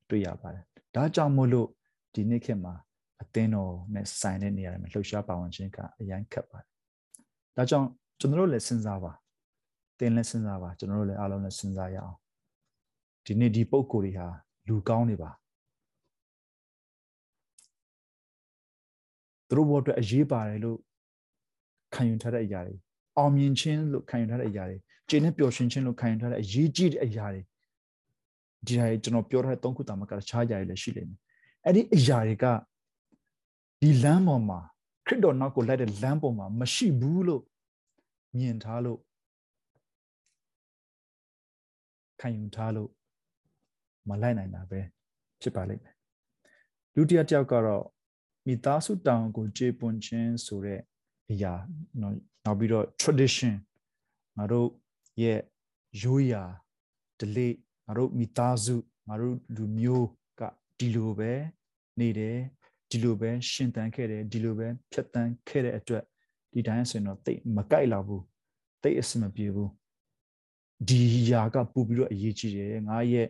[0.09, 0.63] တွေ့ရပါတယ်
[0.95, 1.67] ဒါကြောင့်မို့လို့
[2.13, 2.73] ဒီနေ့ခေတ်မှာ
[3.21, 6.67] အသင်းတော်နဲ့ဆိုင်တဲ့နေရာတွေမှာလှုပ်ရှားပါဝင်ခြင်းကအရင်ခက်ပါတယ်
[7.57, 7.87] ဒါကြောင့်
[8.19, 9.11] ကျွန်တော်တို့လည်းစဉ်းစားပါ
[9.99, 12.17] တင်းလည်းစဉ်းစားပါကျွန်တော်တို့လည်းအားလုံးလည်းစဉ်းစားရအောင်
[13.25, 14.27] ဒီနေ့ဒီပုံကိုယ်တွေဟာ
[14.67, 15.29] လူကောင်းနေပါ
[19.47, 20.77] သူတို့ဘောအတွက်အရေးပါတယ်လို့
[21.93, 22.75] ခံယူထားတဲ့အရာတွေ
[23.17, 24.77] အောင်မြင်ခြင်းလို့ခံယူထားတဲ့အရာတွေ
[25.09, 27.41] ကျေနဲ့ပျော်ရွှင်ခြင်းလို့ခံယူထားတဲ့အရေးကြီးတဲ့အရာတွေ
[28.67, 31.19] ဒီဟာကျွန်တော်ပြောထားတဲ့သုံးခုတာမှာကတခြားအရာတွေလည်းရှိလိမ့်မယ်
[31.65, 32.45] အဲ့ဒီအရာတွေက
[33.81, 34.59] ဒီလမ်းပေါ်မှာ
[35.05, 37.43] ခရစ်တော်နောက်ကိုလိုက်တဲ့လမ်းပေါ်မှာမရှိဘူးလို့
[38.37, 38.99] မြင်ထားလို့
[42.19, 42.89] ခံယူထားလို့
[44.09, 44.79] မလိုက်နိုင်တာပဲ
[45.41, 45.95] ဖြစ်ပါလိမ့်မယ်
[46.93, 47.85] ဒုတိယတစ်ယောက်ကတော့
[48.47, 50.81] မိသားစုတောင်ကိုကျေပွန်ခြင်းဆိုတဲ့
[51.31, 51.53] အရာ
[52.01, 53.53] နော်နောက်ပြီးတော့ tradition
[54.37, 54.67] ငါတို့
[55.21, 55.39] ရဲ့
[56.01, 56.43] ရိုးရာ
[57.19, 57.51] delay
[57.85, 58.75] ငါတို့မိသားစု
[59.07, 60.07] ငါတို့လူမျိုး
[60.39, 60.41] က
[60.79, 61.31] ဒီလိုပဲ
[61.99, 62.37] နေတယ်
[62.89, 66.03] ဒီလိုပဲရှင်သန်ခဲ့တယ်ဒီလိုပဲဖြတ်တန်းခဲ့တဲ့အတွက်
[66.53, 68.23] ဒီတိုင်းဆိုရင်တော့တိတ်မကြိုက်လာဘူး
[68.83, 69.69] တိတ်အဆင်မပြေဘူး
[70.87, 73.27] ဒီຢာကပူပြီးတော့အရေးကြီးတယ်ငါရဲ့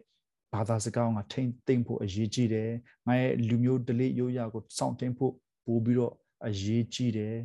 [0.53, 2.71] ဘာသာစကားကိုငါထိမ့်သိမ့်ဖို့အရေးကြီးတယ်
[3.07, 5.33] ငါရဲ့လူမျိုးဒလိရိုးရာကိုစောင့်တင်းဖို့
[5.65, 6.13] ပို့ပြီးတော့
[6.47, 7.35] အရေးကြီးတယ်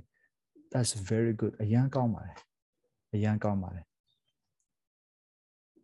[0.72, 2.36] that's very good အရန်ကောင်းပါတယ်
[3.14, 3.87] အရန်ကောင်းပါတယ်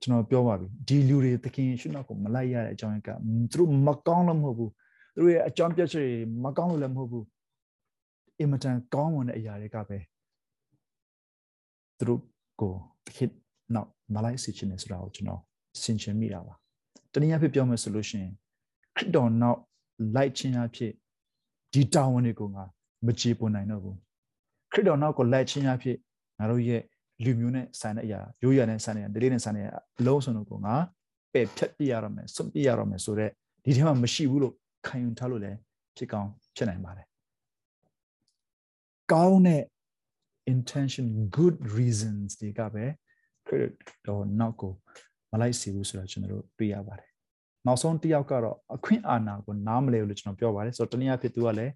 [0.05, 3.09] ကျွန်တော်ပြောပါပြီဒီလူတွေသခင်ရှုနောက်ကိုမလိုက်ရတဲ့အကြောင်းက
[3.51, 4.71] သူတို့မကောင်းလို့မဟုတ်ဘူး
[5.15, 6.15] သူတို့ရဲ့အကြောင်းပြချက်တွေ
[6.45, 7.27] မကောင်းလို့လည်းမဟုတ်ဘူး
[8.39, 9.99] အင်မတန်ကောင်းမွန်တဲ့အရာတွေကပဲ
[11.99, 12.21] သူတို့
[12.61, 12.73] ကို
[13.07, 13.31] သခင်
[13.75, 15.41] နောက်မလိုက်စေချင်တယ်ဆိုတာကိုကျွန်တော်
[15.83, 16.55] ဆင်ခြင်မိတာပါ
[17.13, 18.33] တနည်းအားဖြင့်ပြောမယ်ဆိုလို့ရှိရင်
[18.97, 19.61] ခရစ်တော်နောက်
[20.15, 20.93] လိုက်ခြင်းအဖြစ်
[21.73, 22.65] ဒီတာဝန်တွေကိုငါ
[23.07, 23.97] မကြေပွန်နိုင်တော့ဘူး
[24.73, 25.97] ခရစ်တော်နောက်ကိုလိုက်ခြင်းအဖြစ်
[26.39, 26.83] ငါတို့ရဲ့
[27.23, 29.67] လူမျိုးနဲ့ဆိုင်တဲ့အရာရိုးရာနဲ့ဆိုင်တဲ့အရာဒလေးနဲ့ဆိုင်တဲ့
[29.99, 30.75] အလုံးစုံတို့ကိုငါ
[31.33, 33.31] ပယ်ဖြတ်ပြရတော့မယ်စွန့်ပြရတော့မယ်ဆိုတော့
[33.65, 34.55] ဒီထဲမှာမရှိဘူးလို့
[34.87, 35.59] ခံယူထားလို့လည်း
[35.97, 37.07] ဖြစ်ကောင်းဖြစ်နိုင်ပါတယ်
[39.13, 39.63] ကောင်းတဲ့
[40.55, 42.85] intention good reasons တွေကပဲ
[43.47, 43.75] credit
[44.07, 44.73] တော့နောက်ကို
[45.33, 47.09] မလိုက်စီဘူးဆိုတော့ကျွန်တော်တို့တွေ့ရပါတယ်
[47.67, 51.73] နောက်ဆုံးတစ်ယောက်ကတော့အခွင့်အာဏာကိုနားမလဲဘူးလို့ကျွန်တော်ပြောပါတယ်ဆိုတော့တနည်းအားဖြင့်သူကလည်း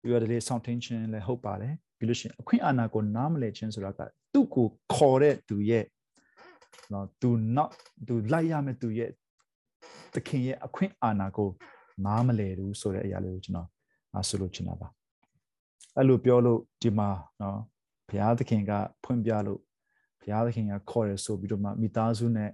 [0.00, 4.00] ပြီးတော့လေဆောင်ထင်းခြင်းလည်းဟုတ်ပါတယ်ပြီးလို့ရှိရင်အခွင့်အာဏာကိုနားမလဲခြင်းဆိုတာက
[4.32, 5.84] သူ့ကိုခေါ်တဲ့သူရဲ့
[6.92, 7.72] နော်သူနောက်
[8.06, 9.10] သူလိုက်ရမယ်သူရဲ့
[10.14, 11.50] သခင်ရဲ့အခွင့်အာဏာကို
[12.06, 13.68] နားမလဲဘူးဆိုတဲ့အရာလေးကိုကျွန်တော်
[14.16, 14.88] အဆိုလို့ချင်တာပါ
[15.96, 17.08] အဲ့လိုပြောလို့ဒီမှာ
[17.40, 17.58] နော်
[18.08, 18.72] ဘုရားသခင်က
[19.04, 19.60] ဖွင့်ပြလို့
[20.20, 22.50] ဘုရားသခင်ကခေါ်ရဆိုပြီးတော့မှမိသားစုနဲ့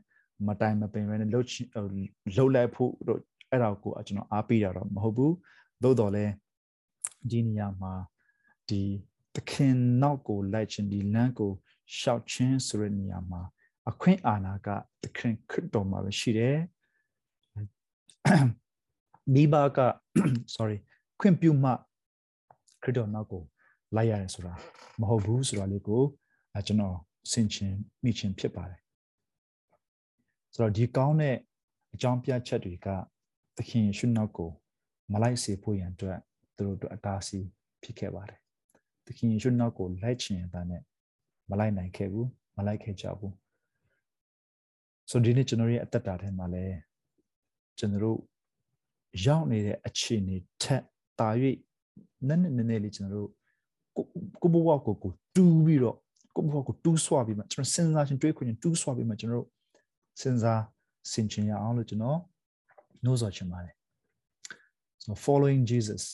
[0.47, 5.35] မတိုင်မပင်ပဲလှုပ်လှုပ်လိုက်ဖို့တို့အဲ့ဒါကိုကျွန်တော်အားပေးတာတော့မဟုတ်ဘူး
[5.83, 6.33] သို့တော်လည်း
[7.31, 7.95] ဒီနေရာမှာ
[8.69, 8.83] ဒီ
[9.35, 11.53] သခင်နောက်ကိုလိုက်ခြင်းဒီလမ်းကို
[11.97, 13.43] ရှောက်ခြင်းဆိုတဲ့နေရာမှာ
[13.91, 14.69] အခွင့်အာဏာက
[15.03, 16.59] သခင်ခရစ်တော်မှာပဲရှိတယ်
[19.35, 19.79] မိဘက
[20.55, 20.79] sorry
[21.21, 21.71] ခွင့်ပြုမှ
[22.83, 23.43] ခရစ်တော်နောက်ကို
[23.97, 24.55] လိုက်ရတယ်ဆိုတာ
[25.01, 26.03] မဟုတ်ဘူးဆိုတာလေးကို
[26.67, 26.97] ကျွန်တော်
[27.33, 28.81] ဆင်ခြင်မိခြင်းဖြစ်ပါတယ်
[30.55, 31.37] ဆိုတော့ဒီကောင်းတဲ့
[31.95, 32.89] အကြောင်းပြချက်တွေက
[33.57, 34.51] သခင်ယေရှုနောက်ကို
[35.13, 36.19] မလိုက်စေဖို့ရန်အတွက်
[36.57, 37.47] သူတို့တို့အတားအဆီး
[37.83, 38.41] ဖြစ်ခဲ့ပါတယ်
[39.07, 40.83] သခင်ယေရှုနောက်ကိုလိုက်ချင်တဲ့နဲ့
[41.51, 43.35] မလိုက်နိုင်ခဲ့ဘူးမလိုက်ခဲ့ကြဘူး
[45.11, 46.79] ဆိုဒီနေ့ကျွန်တော်ရဲ့အသက်တာထဲမှာလည်း
[47.79, 48.19] ကျွန်တော်တို့
[49.27, 50.83] ရောက်နေတဲ့အခြေအနေထက်
[51.19, 51.29] တာ၍
[52.29, 53.31] နည်းနည်းနည်းနည်းလေးကျွန်တော်တို့
[54.43, 55.97] ကိုဘဝကိုကိုတူးပြီးတော့
[56.37, 59.49] ကိုဘဝကိုတူးဆွပြီးမှကျွန်တော်စဉ်းစားခြင်းတွေးခွင့်တူးဆွပြီးမှကျွန်တော်တို့
[60.21, 60.63] စဉ်းစား
[61.13, 62.19] ဆင်ခြင်ရအောင်လို့ကျွန်တော်
[63.05, 63.75] နှိုးဆော်ချင်ပါတယ်
[65.03, 66.05] so following jesus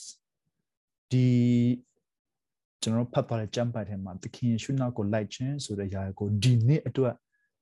[1.11, 1.27] ဒီ
[2.81, 7.15] ကျွန်တော်ဖတ်သွားတဲ့ကျမ်းပိုက်ထဲမှာသခင်ယေရှုနောက်ကိုလိုက်ခြင်းဆိုတဲ့ຢာကိုဒီနေ့အတွက်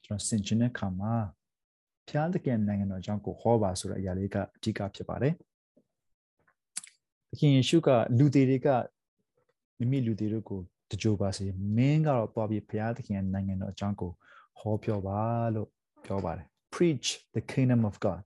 [0.05, 1.13] ကျွန်တော်ဆင်ခြင်တဲ့ခါမှာ
[2.07, 5.33] ဖျားသခင်နိုင်ငံတော်ကြောင့်ကိုဟောပါဆိုတဲ့အရာလေးကအဓိကဖြစ်ပါတယ်
[7.29, 8.67] သခင်ယေရှုကလူတွေတွေက
[9.77, 10.59] မိမိလူတွေတို့ကို
[10.91, 14.11] တကြိုပါစေမင်းကတော့သွားပြီးဘုရားသခင်နိုင်ငံတော်အကြောင်းကို
[14.59, 15.21] ဟောပြောပါ
[15.55, 15.69] လို့
[16.05, 18.23] ပြောပါတယ် preach the kingdom of god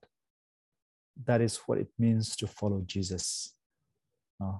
[1.26, 3.26] that is what it means to follow jesus
[4.40, 4.58] နော်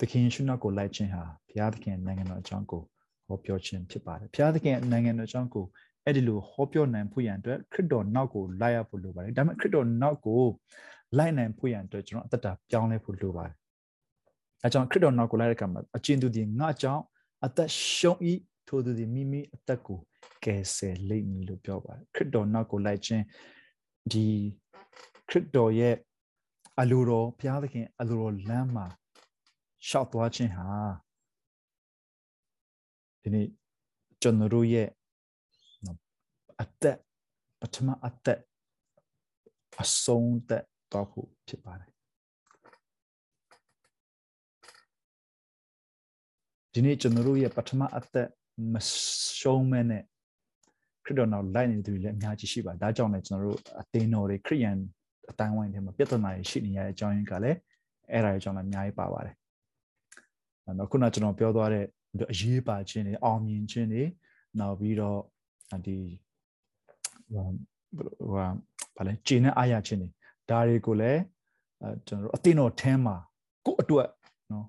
[0.00, 2.82] သခင်ယေရှုနောက်ကိုလိုက်ခြင်းဟာဘုရားသခင်နိုင်ငံတော်အကြောင်းကို
[3.26, 5.64] ဟောပြောခြင်းဖြစ်ပါတယ်ဘုရားသခင်နိုင်ငံတော်အကြောင်းကို
[6.04, 10.42] အဲ့ဒီလိုဟောပြောနိုင်ဖို့ရန်အတွက်ခရစ်တော်နောက်ကိုလိုက်ရဖို့လိုပါတယ်ဒါပေမဲ့ခရစ်တော်နောက်ကို
[11.18, 13.54] လိုက်နိုင်ဖို့ရန်အတွက်ကျွန်တော်အသက်တာပြောင်းလဲဖို့လိုပါတယ်
[14.62, 17.02] အဲကြောင့်ခရစ်တော်နောက်ကိုလိုက်တဲ့အခါမှာအကျဉ်သူဒီငါကြောင့်
[17.44, 18.34] အသက်ရှုံးဤ
[18.68, 19.98] ထိုသူဒီမိမိအသက်ကို
[20.44, 23.24] ကယ်ဆယ်လိမ့်မည်လို့ပြောပါတယ်ခရစ်တော်နောက်ကိုလိုက်ခြင်း
[24.12, 24.26] ဒီ
[25.28, 25.94] ခရစ်တော်ရဲ့
[26.80, 28.86] အလိုတော်ဘုရားသခင်အလိုတော်လမ်းမှာ
[29.88, 30.68] ရှောက်သွားခြင်းဟာ
[33.22, 33.46] ဒီနေ့
[34.22, 34.88] ကျွန်တော်တို့ရဲ့
[36.62, 36.98] အသက်
[37.60, 38.40] ပထမအသက်
[39.82, 41.90] အဆုံးသက်တော့ဖို့ဖြစ်ပါတယ်
[46.72, 48.28] ဒီနေ့ကျွန်တော်တို့ရဲ့ပထမအသက်
[48.72, 48.74] မ
[49.38, 50.02] ရှုံးမဲနဲ့
[51.04, 54.76] ခရစ်တော်နောက်လိုက်နေသူတွေလည်းအများကြီးရှိပါဒါကြောင့်လည်းကျွန်တော်တို့အသင်းတော်တွေခရိယန်
[55.30, 57.58] အတိုင်းဝိုင်းထဲမှာပြဿနာတွေရှိနေရတဲ့အကြောင်းရင်းကလည်း
[58.10, 59.34] အဲ့ဒါတွေကြောင့်လည်းအများကြီးပါပါတယ်။
[60.78, 61.84] နော်ခုနကျွန်တော်ပြောသွားတဲ့
[62.32, 64.02] အရေးပါခြင်းတွေအောင်မြင်ခြင်းတွေ
[64.58, 65.18] နောက်ပြီးတော့
[65.86, 65.96] ဒီ
[67.32, 67.44] ဟို
[67.96, 68.28] ဟို
[68.96, 70.08] ဘာလဲကျင်းတဲ့အားရခြင်းတွေ
[70.50, 71.20] ဒါတွေကိုလည်း
[71.82, 73.16] အဲကျွန်တော်တို့အသင်းတော်ထဲမှာ
[73.66, 74.08] ကိုယ့်အတွက်
[74.52, 74.66] နော်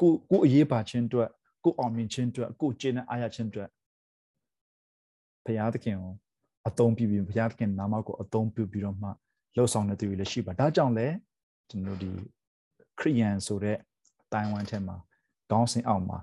[0.00, 1.28] ကိုကိုအရေးပါခြင်းအတွက်
[1.64, 3.68] ကိုအောင်မြင်ခြင်းအတွက်ကိုကျင်းတဲ့အားရခြင်းအတွက်
[5.44, 6.14] ဘုရားသခင်ကို
[6.68, 9.08] အသုံးပြုပြီးဘုရားသခင်နာမကိုအသုံးပြုပြီးတော့မှ
[9.56, 11.14] လှုပ်ဆောင်တဲ့သူတွေလည်းရှိပါဒါကြောင့်လည်း
[11.68, 12.10] ကျွန်တော်ဒီ
[12.98, 13.78] ခရိယန်ဆိုတဲ့
[14.32, 14.96] တိုင်ဝမ်ထဲမှာ
[15.51, 16.19] ကောင်းစင်အောင်မှာ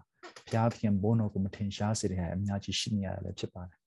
[0.47, 3.79] ဘုရားသခင်ဘုန်းတော်ကိုမထင်ရှားစေတဲ့ဟာအများကြီးရှိနေရတယ်လည်းဖြစ်ပါတယ်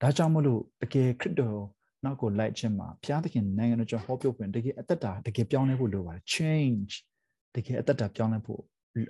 [0.00, 1.60] ဒါကြောင့်မလို့တကယ်ခရစ်တော်
[2.04, 6.92] နောက်ကိုလိုက်ခြင်းမှာဘုရားသခင်နိုင်ငံတော်ကျော်ဟောပြောပွင့်တကယ်အသက်တာတကယ်ပြောင်းလဲဖို့လိုပါတယ် change
[7.54, 8.60] တကယ်အသက်တာပြောင်းလဲဖို့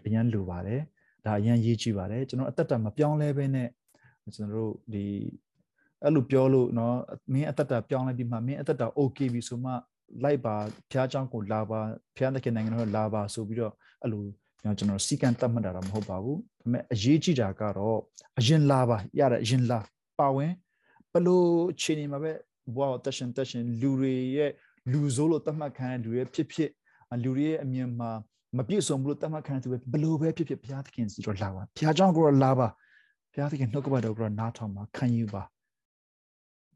[0.04, 0.80] အရင်လိုပါတယ်
[1.26, 3.68] ဒါအရင်ရေးကြည့်ပါတယ်ကျွန်တော်အသက်တာမပြောင်းလဲဘဲနဲ့
[4.34, 5.04] ကျွန်တော်တို့ဒီ
[6.02, 6.92] အဲ့လိုပြောလို့เนาะ
[7.32, 9.72] မင်းအသက်တာပြောင်းလဲပြီးမှမင်းအသက်တာ okay ပြီဆိုမှ
[10.22, 10.54] လိုက်ပါ
[10.90, 11.80] ဖះเจ้าကိုလာပါ
[12.16, 14.24] ဖះသခင်နိုင်ငံတော်လာပါဆိုပြီးတော့အဲ့လို
[14.63, 17.99] ကျွန်တော်စီကံတတ်မှတ်တာတော့မဟုတ်ပါဘူးဒါပေမဲ့အရေးကြီးတာကတော့
[18.39, 19.79] အရင်လာပါရတဲ့အရင်လာ
[20.19, 20.51] ပါဝင်
[21.13, 22.31] ဘလို့အခြေအနေမှာပဲ
[22.75, 24.51] ဘဝကိုတက်ရှင်တက်ရှင်လူတွေရဲ့
[24.91, 26.69] လူဆိုးလို့တတ်မှတ်ခံတဲ့လူရဲ့ဖြစ်ဖြစ်
[27.23, 28.11] လူတွေရဲ့အမြင်မှာ
[28.57, 32.67] မပြည့်စုံဘူးလို့တတ်မှတ်ခံတဲ့သူပဲဘလို့ပဲဖြစ်ဖြစ်ဘုရားသခင်စီတော့လာပါဘုရားကြောင့်ကိုတော့လာပါ
[33.31, 35.43] ဘုရားသခင်နှုတ်ကပတ်တော်ကိုတော့နားထောင်ပါခံယူပါ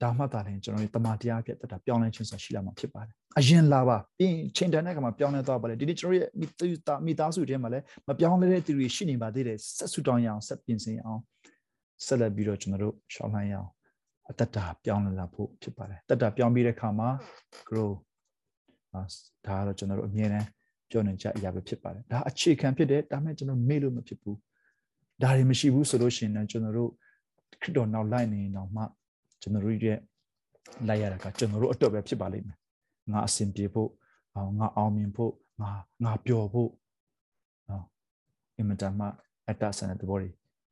[0.03, 6.45] ဒါမှသာလည်းကျွန်တော်တို့တမန်တရားဖြစ်တဲ့ပြောင်းလဲခြင်းဆိုရှိလာမှာဖြစ်ပါတယ်အရင်လာပါပြီးချိန်တန်တဲ့ကမှာပြောင်းလဲသွားပါလေဒီနေ့ကျွန်တော်ရဲ့မိ
[6.87, 11.21] သားမိသားစုထဲမှာလည်းမပြောင်းလဲတဲ့သူတွေရှိနေပါသေးတယ်ဆက်ဆူတောင်းရအောင်ဆက်ပြင်ဆင်အောင်
[12.05, 13.69] ဆက်လက်ပြီးတော့ကျွန်တော်တို့ရှောင်းလှမ်းရအောင်
[14.29, 17.09] အတ္တတာပြောင်းလဲလာဖို့ဖြစ်ပါတယ်တတ္တပြောင်းပြီးတဲ့အခါမှာ
[17.69, 17.91] grow
[19.45, 20.47] ဒါကတော့ကျွန်တော်တို့အမြဲတမ်း
[20.89, 24.37] ပြောနေကြအရာပဲဖြစ်ပါတယ်ဒါအခြေခံဖြစ်တယ်ဒါပေမဲ့ကျွန်တော်မေ့လို့မဖြစ်ဘူး
[25.23, 26.91] ဒါတွေမရှိဘူးဆိုလို့ရှိရင်ကျွန်တော်တို့
[27.61, 28.83] ခရစ်တော်နောက်လိုက်နေတော့မှ
[29.43, 29.97] ကျွန်တော်တို့ရဲ့
[30.88, 32.58] လိုက်ရတာကကျွန်တော်တို့အတွက်ပဲဖြစ်ပါလိမ့်မယ်
[33.12, 33.89] ငါအစဉ်ပြေဖို့
[34.60, 35.71] ငါအောင်မြင်ဖို့ငါ
[36.03, 36.69] ငါပျော်ဖို့
[37.69, 37.86] နော်
[38.58, 39.06] အင်မတန်မှ
[39.47, 40.29] အတ္တဆန်တဲ့သဘောတွေ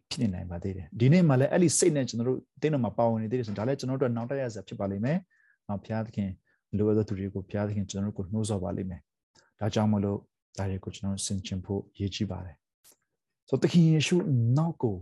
[0.09, 5.17] ဖြစ်နေနိုင်ပါသေးတယ်ဒီနေ့မှလည်းအဲ့ဒီစိတ်နဲ့ကျွန်တော်တို့တင်းတော်မှာပါဝင်နေသေးတယ်ဆိုတော့ဒါလည်းကျွန်တော်တို့နောက်တရစဖြစ်ပါလိမ့်မယ်။
[5.67, 6.29] နောက်ဘုရားသခင်
[6.77, 9.01] လိုအပ်တဲ့သူတွေကိုဘုရားသခင်ကျွန်တော်တို့ကိုနှိုးဆော်ပါလိမ့်မယ်။
[9.59, 10.19] ဒါကြောင့်မလို့
[10.57, 12.55] ဒါတွေကိုကျွန်တော်ဆင်ခြင်ဖို့ရည်ကြီးပါတယ်။
[13.47, 14.15] ဆိုတော့သခင်ယေရှု
[14.57, 14.95] နောက်ကို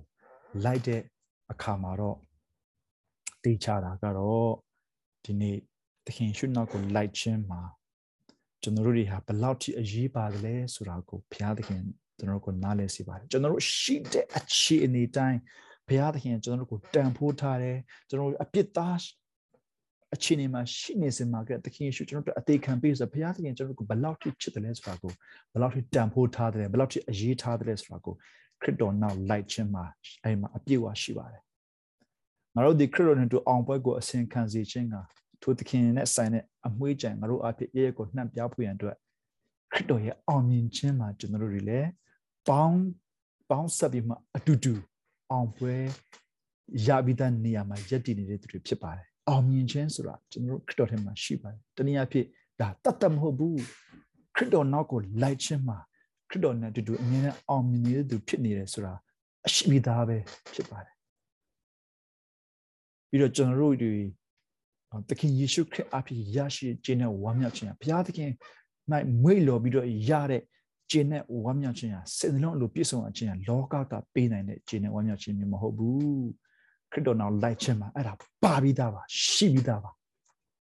[0.66, 1.02] လိုက်တဲ့
[1.52, 2.18] အခါမှာတော့
[3.44, 4.50] တေချတာကတော့
[5.26, 5.58] ဒီနေ့
[6.06, 7.62] သခင်ရှုနောက်ကိုလိုက်ခြင်းမှာ
[8.62, 11.82] ကျွန်တော်တို့တွေဟာဘယ်လောက်ထိအရေးပါတယ်လဲဆိုတာကိုဘုရားသခင်
[12.18, 15.40] ကျွန်တော်တို့ကိုနားလည်စေပါတယ်ကျွန်တော်တို့ရှိတဲ့အခြေအနေတိုင်း
[15.88, 17.78] ဘုရားသခင်ကျွန်တော်တို့ကိုတန်ဖိုးထားတယ်
[18.10, 18.98] ကျွန်တော်တို့အပြစ်သား
[20.16, 25.12] အခြေအနေမှာရှိနေစမှာကသခင်ယေရှုကျွန်တော်တို့အသေးခံပေးဆိုဘုရားသခင်ကျွန်တော်တို့ကိုဘယ်လောက်ထိချစ်တယ်လဲဆိုတာကို
[25.52, 28.14] ဘယ်လောက်ထိတန်ဖိုးထားတယ်ဘယ်လောက်ထိအရေးထားတယ်ဆိုတာကို
[28.62, 29.84] ခရစ်တော်နောက်လိုက်ခြင်းမှာ
[30.24, 31.44] အဲ့မှာအပြည့်အဝရှိပါတယ်
[32.56, 34.96] ငါတို့ဒီခရစ်တော်နဲ့တူအောင်ပွဲကိုအစဉ်ခံစေခြင်းက
[35.42, 38.96] ထိုသခင်နဲ့ဆိုင်တဲ့အမွှေးကြံငါတို့အဖြစ်ရဲ့ကိုနှံ့ပြဖို့ရန်အတွက်
[39.74, 41.90] ခရစ်တော်ရဲ့အောင်မြင်ခြင်းမှာကျွန်တော်တို့တွေလည်း
[42.48, 42.82] ပေါင်း
[43.50, 44.74] ပေါင်းဆက်ပြီးမှအတူတူ
[45.32, 45.76] အောင်ပွဲ
[46.88, 52.26] ရပြီးတဲ့နေရာမှာယက်တည်နေတဲ့သူတွေဖြစ်ပါတယ်အောင်မြင်ခြင်းဆိုတာကျွန်တော်တို့ခရစ်တော်ထဲမှာရှိပါတယ်တနည်းအားဖြင့်
[52.60, 53.60] ဒါတတ်တတ်မဟုတ်ဘူး
[54.36, 55.78] ခရစ်တော်နောက်ကိုလိုက်ခြင်းမှာ
[56.30, 58.94] ခရစ်တော်နဲ့အတူတူအမြဲတမ်းအောင်မြင်နေတဲ့သူဖြစ်နေတယ်ဆိုတာ
[59.48, 60.18] အရှိပြီးသားပဲ
[60.54, 60.94] ဖြစ်ပါတယ်
[63.10, 63.92] ပြီးတော့ကျွန်တော်တို့ဒီ
[65.10, 68.30] သခင်ယေရှုခရစ်အဖြစ်ရရှိခြင်းနဲ့ဝမ်းမြောက်ခြင်းဘုရားသခင်၌
[69.24, 70.42] မွေ့လော်ပြီးတော့ရတဲ့
[70.92, 76.28] ကျင့်တဲ့ဝမ်းမြောက်ခြင်းဟာစိတ်နှလုံးအလိုပြည့်စုံခြင်းဟာလောကကပေးနိုင်တဲ့ကျင့်တဲ့ဝမ်းမြောက်ခြင်းမျိုးမဟုတ်ဘူး
[76.92, 79.92] ခရစ်တော်နောက်လိုက်ခြင်းမှာအဲ့ဒါပါပြီးသားပါရှိပြီးသားပါ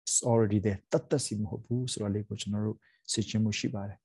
[0.04, 2.76] it's already there တတ်တတ်စီမဟုတ်ဘူးဆိုတော့လေးကိုကျွန်တော်တို့
[3.12, 3.98] သိချင်မှုရှိပါတယ်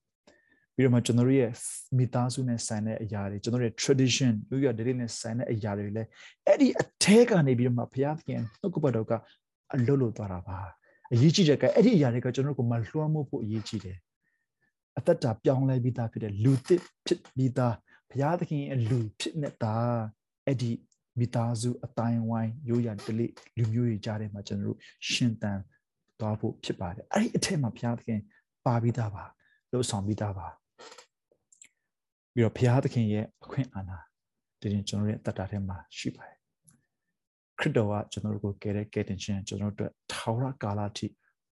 [0.76, 1.52] ပြီးတော့မှကျွန်တော်တို့ရဲ့
[1.98, 6.10] မိသားစုနဲ့ဆိုင်တဲ့အရာတွေကျွန်တော်တို့ရဲ့ tradition ရိုးရာဓလေ့နဲ့ဆိုင်တဲ့အရာတွေလည်း
[6.46, 9.12] အဲ့ဒီအထဲကနေပြီးတော့မှဘုရားသခင်နှုတ်ကပတ်တော်က
[9.74, 10.60] အလွတ်လွတ်သွားတာပါ
[11.14, 13.98] အရေးကြီးတဲ့ကအဲ့ဒီအရာတွေကကျွန်တော်တို့ကိုမလွှမ်းမိုးဖို့အရေးကြီးတယ်
[14.98, 17.76] အသက်တာပြောင်းလဲပြီးသားဖြစ်တဲ့လူသစ်ဖြစ်ပြီးသား
[18.10, 19.76] ဘုရားသခင်ရဲ့လူဖြစ်နေတာ
[20.46, 20.72] အဲ့ဒီ
[21.20, 24.78] မိသားစုအတိုင်းဝိုင်းရိုးရာဒလိလူမျိုးတွေကြားထဲမှာကျွန်တော်တို့
[25.12, 25.60] ရှင်သန်
[26.20, 28.20] သွားဖို့ဖြစ်ပါတယ်အဲ့ဒီအထက်မှာဘုရားသခင်
[28.66, 29.24] ပါပြီးသားပါ
[29.72, 30.48] လှုပ်ဆောင်ပြီးသားပါ
[32.34, 33.98] ပြီးတော့ဘုရားသခင်ရဲ့အခွင့်အာဏာ
[34.62, 36.38] ဒီရင်ကျွန်တော်ရဲ့တတ်တာထဲမှာရှိပါတယ်
[37.60, 41.08] ခရစ်တော်ကကျွန်တော်တို့ကိုကယ်တဲ့ကယ်တင်ခြင်းကျွန်တော်တို့အတွက်ထာဝရကာလအထိ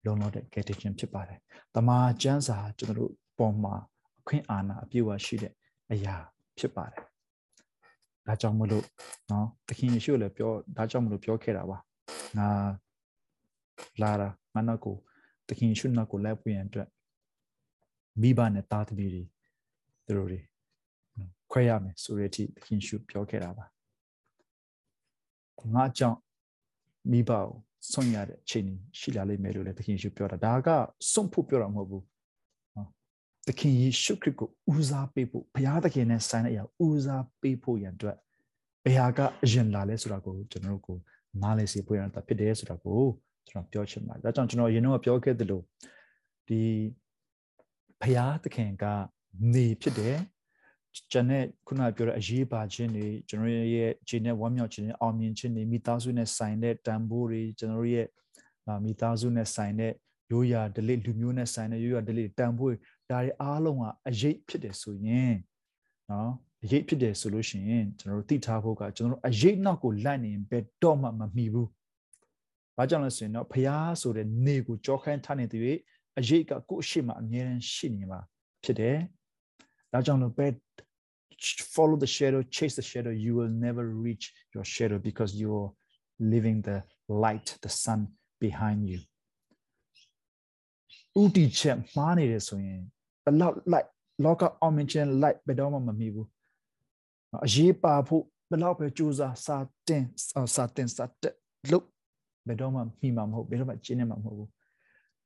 [0.05, 1.39] လုံလောက်တဲ့ကယ်တင်ခြင်းဖြစ်ပါတယ်။
[1.75, 3.75] တမန်ကျမ်းစာကျွန်တော်တို့ပေါ်မှာ
[4.19, 5.53] အခွင့်အာဏာအပြည့်အဝရှိတဲ့
[5.91, 6.15] အရာ
[6.57, 7.01] ဖြစ်ပါတယ်။
[8.27, 8.85] ဒါကြောင့်မလို့
[9.31, 11.77] နော်သခင်ယေရှုလည်းပြောဒါကြောင့်မလို့ပြောခဲ့တာပါ။
[12.37, 12.49] ငါ
[14.01, 14.95] လာတာငါနောက်ကို
[15.47, 16.87] သခင်ယေရှုနောက်ကိုလိုက်ပွင့်ရန်အတွက်
[18.21, 19.23] မိဘနဲ့သားသမီးတွေ
[20.05, 20.39] သူတို့တွေ
[21.51, 23.65] ခွဲရမယ်ဆိုတဲ့အထိသခင်ယေရှုပြောခဲ့တာပါ။
[25.75, 26.19] ငါကြောင့်
[27.11, 27.45] မိဘကို
[27.91, 30.69] စွန့်ရတဲ့အခြေအနေရှိလာလိမ့်မယ်လို့လည်းသခင်ယေရှုပြောတာဒါက
[31.11, 32.03] စွန့်ဖို့ပြောတာမဟုတ်ဘူး
[33.47, 38.17] သခင်ယေရှုခရစ်ကိုဦးစားပေးဖို့ဘုရားသခင်နဲ့ဆိုင်တဲ့အရာဦးစားပေးဖို့ရန်အတွက်
[38.85, 40.97] ဘယ်ဟာကအရင်လာလဲဆိုတာကိုကျွန်တော်တို့ကို
[41.41, 43.01] နားလည်စေဖို့ရတာဖြစ်တယ်ဆိုတာကို
[43.49, 45.61] ကျွန်တော်ပြောချင်ပါတယ်ဒါကြောင့်ကျွန်တော်ရင်တော့ပြောခဲ့သလို
[46.47, 46.61] ဒီ
[48.03, 48.85] ဘုရားသခင်က
[49.53, 50.17] နေဖြစ်တယ်
[51.11, 58.07] ကျန်တဲ့ခုနပြောတဲ့အရေးပါခြင်းတွေကျွန်တော်ရဲ့ခြေနဲ့ဝမ်းမြောက်ခြင်းတွေအောင်မြင်ခြင်းတွေမိသားစုနဲ့ဆိုင်တဲ့တန်ဖိုးတွေကျွန်တော်ရဲ့
[58.85, 59.93] မိသားစုနဲ့ဆိုင်တဲ့
[60.31, 62.75] ရိုးရာဒလိလူမျိုးနဲ့ဆိုင်တဲ့ရိုးရာဒလိတန်ဖိုး
[63.09, 65.33] ဒါတွေအားလုံးကအရေးဖြစ်တယ်ဆိုရင်
[66.11, 66.31] နော်
[66.63, 71.67] အရေးဖြစ်တယ်ဆိုလို့ရှိရင်ကျွန်တော်တို့သိထားဖို့ကကျွန်တော်တို့အရေးနောက်ကိုလိုက်နေရင်ဘယ်တော့မှမမီဘူး။
[72.77, 75.61] ဘာကြောင့်လဲဆိုရင်တော့ဖျားဆိုတဲ့နေကိုကြောခိုင်းထားနေတဲ့၍
[76.19, 78.19] အရေးကကိုယ့်အရှိမအမြဲတမ်းရှိနေမှာ
[78.63, 78.97] ဖြစ်တယ်။
[79.91, 80.47] ဒါကြောင့်လို့ပဲ
[81.75, 85.71] follow the shadow chase the shadow you will never reach your shadow because you are
[86.33, 86.77] living the
[87.23, 87.99] light the sun
[88.43, 88.99] behind you
[91.21, 92.81] ဥတီချက်မှားနေတယ်ဆိုရင်
[93.23, 93.87] ဘလောက်လိုက်
[94.23, 96.27] လောကအောင်မြင်ခြင်းလိုက်ဘယ်တော့မှမမီဘူး
[97.45, 100.03] အရေးပါဖို့ဘလောက်ပဲကြိုးစားစာတင်
[100.55, 101.35] စာတင်စာတက်
[101.71, 101.85] လို့
[102.47, 104.49] ဘယ်တော့မှမိမှာမဟုတ်ဘယ်တော့မှကျင်းနေမှာမဟုတ်ဘူး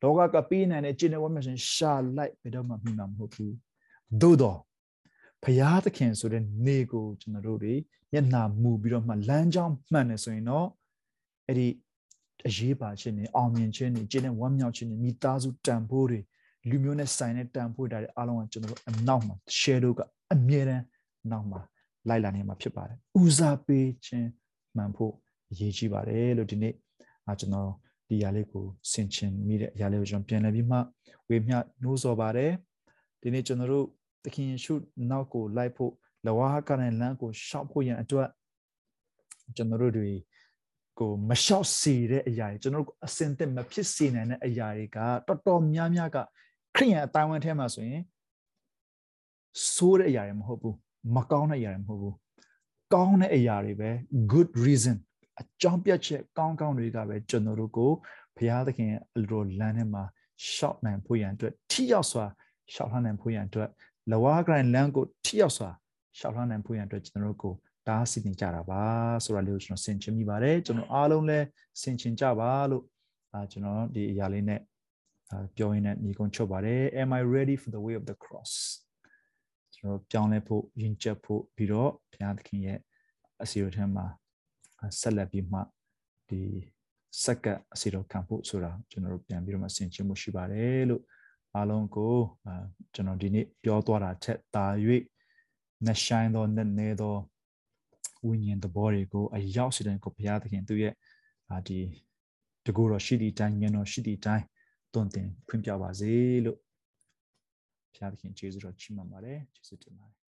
[0.02, 3.54] လောကကပေးနိုင်တဲ့ကျင်းနေဝတ်မြရှင်ရှာလိုက်ဘယ်တော့မှမိမှာမဟုတ်ဘူး
[4.22, 4.60] သို့တော့
[5.43, 7.74] ဘုရားသခင်ဆိုတဲ့နေကိုကျွန်တော်တို့တွေ
[8.12, 10.68] မျက်နှာမူပြီးတော့မှလမ်းကြောင်းမှန်နေဆိုရင်တော့
[11.48, 11.68] အဲ့ဒီ
[12.48, 16.20] အရေးပါခြင်းနဲ့အောင်မြင်ခြင်းနဲ့ကျင့်တဲ့ဝမ်းမြောက်ခြင်းနဲ့မိသားစုတန်ဖိုးတွေ
[16.70, 20.00] လူမျိုးနဲ့ဆိုင်တဲ့တန်ဖိုးတွေအားလုံးကကျွန်တော်တို့အနောက်မှာ shadow က
[20.34, 20.84] အမြဲတမ်း
[21.32, 21.60] နောက်မှာ
[22.10, 24.30] လိုက်လာနေမှာဖြစ်ပါတယ်။ဦးစားပေးခြင်း
[24.76, 25.14] မှန်ဖို့
[25.52, 26.74] အရေးကြီးပါတယ်လို့ဒီနေ့
[27.28, 27.72] အာကျွန်တော်
[28.08, 30.78] ဒီຢာလေးကိုဆင်ခြင်မိတဲ့အရာလေးကိုကျွန်တော်ပြန်လည်ပြီးမှ
[31.30, 32.51] ဝေမျှနှိုးဆော်ပါတယ်။
[33.22, 33.86] ဒီနေ့ကျွန်တော်တို့
[34.24, 34.74] သခင်ယေရှု
[35.10, 35.91] နောက်ကိုလိုက်ဖို့
[36.26, 38.30] လဝါကနဲ့လမ်းကိုရှောက်ဖို့ရန်အတွက်
[39.55, 40.10] ကျွန်တော်တို့တွေ
[40.99, 44.97] ကိုမလျှောက်စေတဲ့အရာတွေကျွန်တော်တို့အစင်သက်မဖြစ်စေနိုင်တဲ့အရာတွေက
[45.28, 46.18] တော်တော်များများက
[46.76, 48.01] ခရိယန်အတိုင်းဝန်းထဲမှာဆိုရင်
[49.74, 50.76] ဆိုးတဲ့အရာတွေမဟုတ်ဘူး
[51.16, 52.16] မကောင်းတဲ့အရာတွေမဟုတ်ဘူး
[52.93, 53.89] ကောင်းတဲ့အရာတွေပဲ
[54.34, 54.97] good reason
[55.42, 57.92] အကြောင်းပြချက်ကောင်းကောင်းတွေကပဲကျွန်တော်တို့ကို
[58.38, 60.04] ဘုရားသခင်အလိုလမ်းထဲမှာ
[60.52, 62.26] ရှောက်နိုင်ဖို့ရန်အတွက်ထိရောက်စွာ
[62.74, 63.70] ရှောက်လှမ်းနိုင်ဖို့ရန်အတွက်
[64.12, 65.70] လဝါဂရိုင်းလမ်းကိုထိရောက်စွာ
[66.20, 67.54] ရှောက်လှမ်းနိုင်ဖို့ရန်အတွက်ကျွန်တော်တို့ကို
[67.88, 68.84] တားဆီးနေကြတာပါ
[69.24, 71.46] ဆိုတာလေးကိုကျွန်တော်ဆင်ခြင်မိပါတယ်ကျွန်တော်အားလုံးလည်း
[71.82, 72.84] ဆင်ခြင်ကြပါလို့
[73.34, 74.62] အာကျွန်တော်ဒီအရာလေးနဲ့
[75.56, 78.54] ပြောရင်းနဲ့ညီကုန်းချုပ်ပါတယ် am i ready for the way of the cross
[79.76, 82.80] ကျွန်တော်ပြောင်းလဲဖို့ယဉ်ကျေးဖို့ပြီးတော့ဘုရားသခင်ရဲ့
[83.44, 84.06] အစီအစဉ်ထဲမှာ
[84.99, 85.59] ဆက်လက်ပြီးမှ
[86.30, 86.41] ဒီ
[87.23, 91.03] စက္ကအစီတော်ခံဖို့ဆိုတာကျွန်တော်တို့ပြန်ပြီးတော့မှဆင်ခြင်မှုရှိပါတယ်လို့
[91.55, 92.15] အားလုံးကို
[92.93, 94.65] ကျွန်တော်ဒီနေ့ပြောသွားတာထက်တာ၍
[95.86, 97.15] နှဆိုင်သောနဲ့နေသော
[98.25, 100.93] ဝိညာဉ်သဘောတွေကိုအရောက်စေတဲ့ကိုဘုရားသခင်သူ့ရဲ့
[101.67, 101.80] ဒီ
[102.65, 104.45] တကူတော်ရှိသည့်တိုင်းဉာဏ်တော်ရှိသည့်တိုင်း
[104.93, 106.13] တွင်တင်ဖွင့်ပြပါစေ
[106.45, 106.57] လို့
[107.93, 110.26] ဘုရားသခင်ကျေးဇူးတော်ချီးမွမ်းပါတယ်ကျေးဇူးတင်ပါတယ်